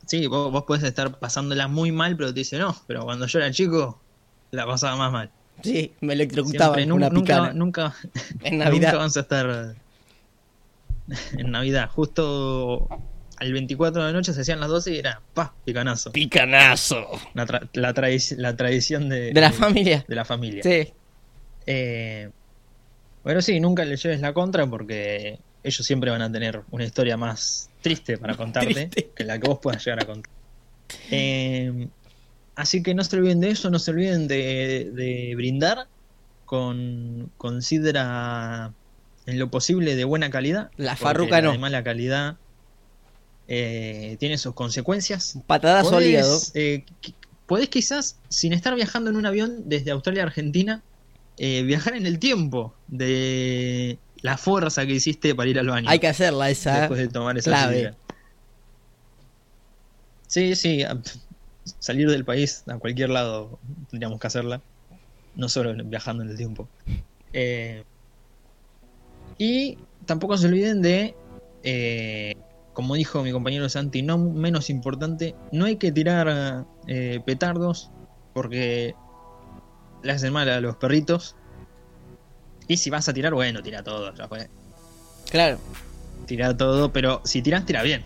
Sí, 0.05 0.27
vos, 0.27 0.51
vos 0.51 0.63
podés 0.63 0.83
estar 0.83 1.17
pasándola 1.19 1.67
muy 1.69 1.91
mal, 1.93 2.17
pero 2.17 2.33
te 2.33 2.41
dice, 2.41 2.57
no, 2.59 2.75
pero 2.87 3.03
cuando 3.05 3.25
yo 3.25 3.39
era 3.39 3.49
chico, 3.51 3.99
la 4.51 4.65
pasaba 4.65 4.97
más 4.97 5.11
mal. 5.13 5.31
Sí, 5.61 5.93
me 6.01 6.13
electrocutaba 6.13 6.75
nun- 6.77 6.91
una 6.93 7.09
nunca, 7.09 7.53
nunca, 7.53 7.95
En 8.43 8.57
Navidad. 8.57 8.89
Nunca 8.89 8.97
vamos 8.97 9.15
a 9.15 9.19
estar 9.21 9.75
en 11.37 11.51
Navidad. 11.51 11.89
Justo 11.91 12.89
al 13.43 13.53
24 13.53 14.01
de 14.01 14.07
la 14.11 14.13
noche 14.17 14.33
se 14.33 14.41
hacían 14.41 14.59
las 14.59 14.69
12 14.69 14.93
y 14.93 14.97
era 14.99 15.21
pa, 15.33 15.53
picanazo. 15.65 16.11
Picanazo. 16.11 17.05
La, 17.33 17.45
tra- 17.45 17.69
la, 17.73 17.93
tradici- 17.93 18.37
la 18.37 18.55
tradición 18.55 19.09
de, 19.09 19.33
De 19.33 19.41
la 19.41 19.51
familia. 19.51 20.05
de 20.07 20.15
la 20.15 20.25
familia. 20.25 20.63
Sí. 20.63 20.93
Eh, 21.65 22.29
pero 23.23 23.41
sí, 23.41 23.59
nunca 23.59 23.85
le 23.85 23.95
lleves 23.97 24.19
la 24.21 24.33
contra 24.33 24.67
porque 24.67 25.39
ellos 25.63 25.85
siempre 25.85 26.11
van 26.11 26.21
a 26.21 26.31
tener 26.31 26.61
una 26.71 26.83
historia 26.83 27.15
más 27.17 27.69
triste 27.81 28.17
para 28.17 28.35
contarte 28.35 28.73
Triste. 28.87 29.09
que 29.15 29.23
la 29.23 29.39
que 29.39 29.47
vos 29.47 29.59
puedas 29.61 29.83
llegar 29.85 30.03
a 30.03 30.05
contar. 30.05 30.31
Eh, 31.11 31.87
así 32.55 32.83
que 32.83 32.93
no 32.93 33.03
se 33.03 33.15
olviden 33.17 33.39
de 33.39 33.49
eso, 33.51 33.69
no 33.69 33.79
se 33.79 33.91
olviden 33.91 34.27
de, 34.27 34.91
de 34.93 35.33
brindar 35.35 35.87
con, 36.45 37.31
con 37.37 37.61
sidra 37.61 38.73
en 39.25 39.39
lo 39.39 39.49
posible 39.49 39.95
de 39.95 40.03
buena 40.03 40.29
calidad. 40.29 40.69
La 40.75 40.95
farruca 40.97 41.37
la 41.37 41.41
no. 41.43 41.51
De 41.53 41.57
mala 41.59 41.83
calidad 41.83 42.35
eh, 43.47 44.17
tiene 44.19 44.37
sus 44.37 44.53
consecuencias. 44.53 45.37
Patadazo 45.47 45.97
al 45.97 46.05
hígado. 46.05 46.29
Podés, 46.29 46.51
eh, 46.55 46.85
podés 47.45 47.69
quizás, 47.69 48.17
sin 48.29 48.53
estar 48.53 48.75
viajando 48.75 49.09
en 49.09 49.15
un 49.15 49.25
avión 49.25 49.69
desde 49.69 49.91
Australia 49.91 50.23
a 50.23 50.27
Argentina, 50.27 50.83
eh, 51.37 51.63
viajar 51.63 51.95
en 51.95 52.05
el 52.05 52.19
tiempo 52.19 52.73
de 52.87 53.97
la 54.21 54.37
fuerza 54.37 54.85
que 54.85 54.93
hiciste 54.93 55.35
para 55.35 55.49
ir 55.49 55.59
al 55.59 55.67
baño. 55.67 55.89
Hay 55.89 55.99
que 55.99 56.07
hacerla 56.07 56.49
esa. 56.49 56.81
después 56.81 56.99
de 56.99 57.07
tomar 57.07 57.37
esa 57.37 57.51
clave. 57.51 57.93
Sí, 60.27 60.55
sí, 60.55 60.83
salir 61.79 62.09
del 62.09 62.25
país 62.25 62.63
a 62.67 62.77
cualquier 62.77 63.09
lado 63.09 63.59
tendríamos 63.89 64.19
que 64.19 64.27
hacerla, 64.27 64.61
no 65.35 65.49
solo 65.49 65.75
viajando 65.85 66.23
en 66.23 66.29
el 66.29 66.37
tiempo. 66.37 66.67
Eh, 67.35 67.83
y 69.39 69.79
tampoco 70.05 70.37
se 70.37 70.45
olviden 70.45 70.83
de, 70.83 71.15
eh, 71.63 72.35
como 72.73 72.95
dijo 72.95 73.23
mi 73.23 73.31
compañero 73.31 73.69
Santi, 73.69 74.01
no 74.01 74.17
menos 74.17 74.69
importante, 74.69 75.35
no 75.51 75.65
hay 75.65 75.75
que 75.77 75.91
tirar 75.91 76.65
eh, 76.87 77.19
petardos 77.25 77.91
porque 78.33 78.95
le 80.03 80.11
hacen 80.11 80.33
mal 80.33 80.49
a 80.49 80.59
los 80.59 80.75
perritos. 80.77 81.35
Y 82.67 82.77
si 82.77 82.89
vas 82.89 83.07
a 83.09 83.13
tirar, 83.13 83.33
bueno, 83.33 83.61
tira 83.61 83.83
todo, 83.83 84.13
ya 84.15 84.27
fue. 84.27 84.49
Claro. 85.29 85.57
Tira 86.25 86.55
todo, 86.55 86.91
pero 86.93 87.21
si 87.25 87.41
tiras, 87.41 87.65
tira 87.65 87.83
bien. 87.83 88.03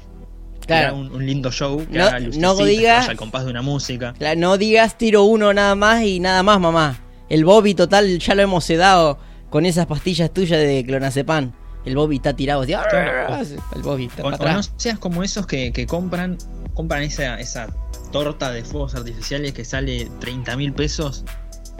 Claro. 0.65 0.95
Tira 0.95 1.08
un, 1.08 1.12
un 1.15 1.25
lindo 1.25 1.51
show, 1.51 1.86
que 1.86 1.97
No- 1.97 2.06
haga 2.06 2.19
digas- 2.65 3.08
al 3.10 3.17
compás 3.17 3.45
de 3.45 3.51
una 3.51 3.62
música. 3.62 4.13
Claro, 4.17 4.39
No 4.39 4.58
digas 4.58 4.97
tiro 4.97 5.23
uno 5.23 5.53
nada 5.53 5.75
más 5.75 6.03
y 6.03 6.19
nada 6.19 6.43
más, 6.43 6.60
mamá. 6.60 6.99
El 7.30 7.45
Bobby 7.45 7.73
total 7.73 8.19
ya 8.19 8.36
lo 8.36 8.41
hemos 8.41 8.63
sedado 8.65 9.19
con 9.49 9.65
esas 9.65 9.86
pastillas 9.86 10.32
tuyas 10.34 10.60
de 10.60 10.84
clonazepam. 10.86 11.51
El 11.88 11.95
Bobby 11.95 12.17
está 12.17 12.36
tirado. 12.36 12.62
así, 12.62 12.73
Claro. 12.73 13.43
El 13.76 13.82
Bobby 13.82 14.06
está 14.06 14.23
O, 14.23 14.32
no 14.32 14.62
seas 14.76 15.00
como 15.00 15.23
esos 15.23 15.47
que, 15.47 15.71
que 15.71 15.88
compran 15.88 16.38
compran 16.73 17.02
esa, 17.02 17.39
esa 17.39 17.67
torta 18.12 18.52
de 18.52 18.63
fuegos 18.63 18.93
artificiales 18.93 19.54
que 19.54 19.63
sale 19.65 20.12
30 20.19 20.58
mil 20.58 20.73
pesos 20.73 21.23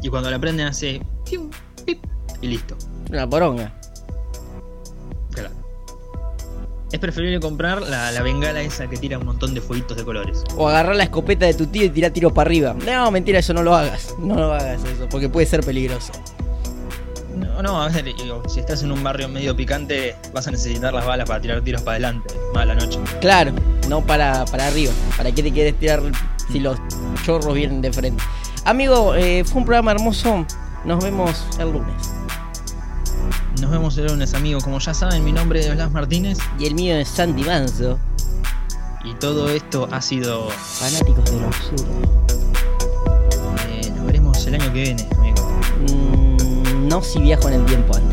y 0.02 0.08
cuando 0.10 0.32
la 0.32 0.40
prenden 0.40 0.68
hace 0.68 1.02
pium, 1.30 1.52
pip, 1.86 2.04
y 2.42 2.48
listo. 2.48 2.78
Una 3.10 3.30
poronga. 3.30 3.74
Claro. 5.34 5.50
Es 6.92 7.00
preferible 7.00 7.42
comprar 7.42 7.82
la, 7.82 8.12
la 8.12 8.22
bengala 8.22 8.62
esa 8.62 8.88
que 8.88 8.96
tira 8.96 9.20
un 9.20 9.26
montón 9.26 9.54
de 9.54 9.60
fueguitos 9.60 9.98
de 9.98 10.06
colores. 10.06 10.44
O 10.56 10.70
agarrar 10.70 10.96
la 10.96 11.04
escopeta 11.04 11.46
de 11.46 11.54
tu 11.54 11.68
tío 11.68 11.84
y 11.84 11.90
tirar 11.90 12.12
tiros 12.12 12.32
para 12.32 12.48
arriba. 12.48 12.76
No, 12.86 13.12
mentira, 13.12 13.40
eso 13.40 13.54
no 13.54 13.62
lo 13.62 13.76
hagas. 13.76 14.16
No 14.20 14.36
lo 14.36 14.54
hagas 14.54 14.84
eso, 14.86 15.08
porque 15.10 15.28
puede 15.28 15.46
ser 15.46 15.66
peligroso. 15.66 16.14
No, 17.38 17.62
no, 17.62 17.82
a 17.82 17.90
ver, 17.90 18.04
digo, 18.04 18.44
si 18.48 18.60
estás 18.60 18.84
en 18.84 18.92
un 18.92 19.04
barrio 19.04 19.28
medio 19.30 19.56
picante, 19.56 20.16
vas 20.34 20.48
a 20.48 20.52
necesitar 20.52 20.94
las 20.94 21.06
balas 21.06 21.28
para 21.28 21.42
tirar 21.42 21.62
tiros 21.62 21.82
para 21.82 21.94
adelante. 21.96 22.34
Mala 22.54 22.76
noche. 22.76 23.00
Claro, 23.22 23.52
no 23.88 24.06
para, 24.06 24.46
para 24.46 24.68
arriba. 24.68 24.92
¿Para 25.16 25.32
qué 25.32 25.44
te 25.44 25.52
quieres 25.52 25.78
tirar 25.80 26.02
si 26.52 26.60
los 26.60 26.78
chorros 27.26 27.54
vienen 27.54 27.82
de 27.82 27.92
frente? 27.92 28.24
Amigo, 28.66 29.16
eh, 29.16 29.44
fue 29.46 29.60
un 29.60 29.66
programa 29.66 29.92
hermoso. 29.92 30.46
Nos 30.86 31.04
vemos 31.04 31.46
el 31.60 31.72
lunes. 31.72 32.12
Nos 33.62 33.72
vemos 33.72 33.98
el 33.98 34.06
lunes, 34.08 34.34
amigos. 34.34 34.64
Como 34.64 34.80
ya 34.80 34.94
saben, 34.94 35.24
mi 35.24 35.32
nombre 35.32 35.60
es 35.62 35.74
Blas 35.74 35.92
Martínez 35.92 36.38
Y 36.60 36.66
el 36.68 36.76
mío 36.76 36.96
es 36.96 37.08
Sandy 37.08 37.44
Manso, 37.44 37.98
y 39.04 39.14
todo 39.16 39.50
esto 39.50 39.88
ha 39.92 40.02
sido. 40.02 40.50
fanáticos 40.50 41.26
de 41.32 41.40
lo 41.40 41.48
absurdo. 41.48 41.86
eh, 43.70 43.90
nos 43.96 44.06
veremos 44.06 44.46
el 44.46 44.56
año 44.56 44.74
que 44.74 44.82
viene, 44.84 45.08
amigos. 45.18 45.46
Mm, 45.92 46.17
no 46.98 47.04
si 47.04 47.20
viajo 47.20 47.48
en 47.50 47.54
el 47.54 47.66
tiempo. 47.66 48.07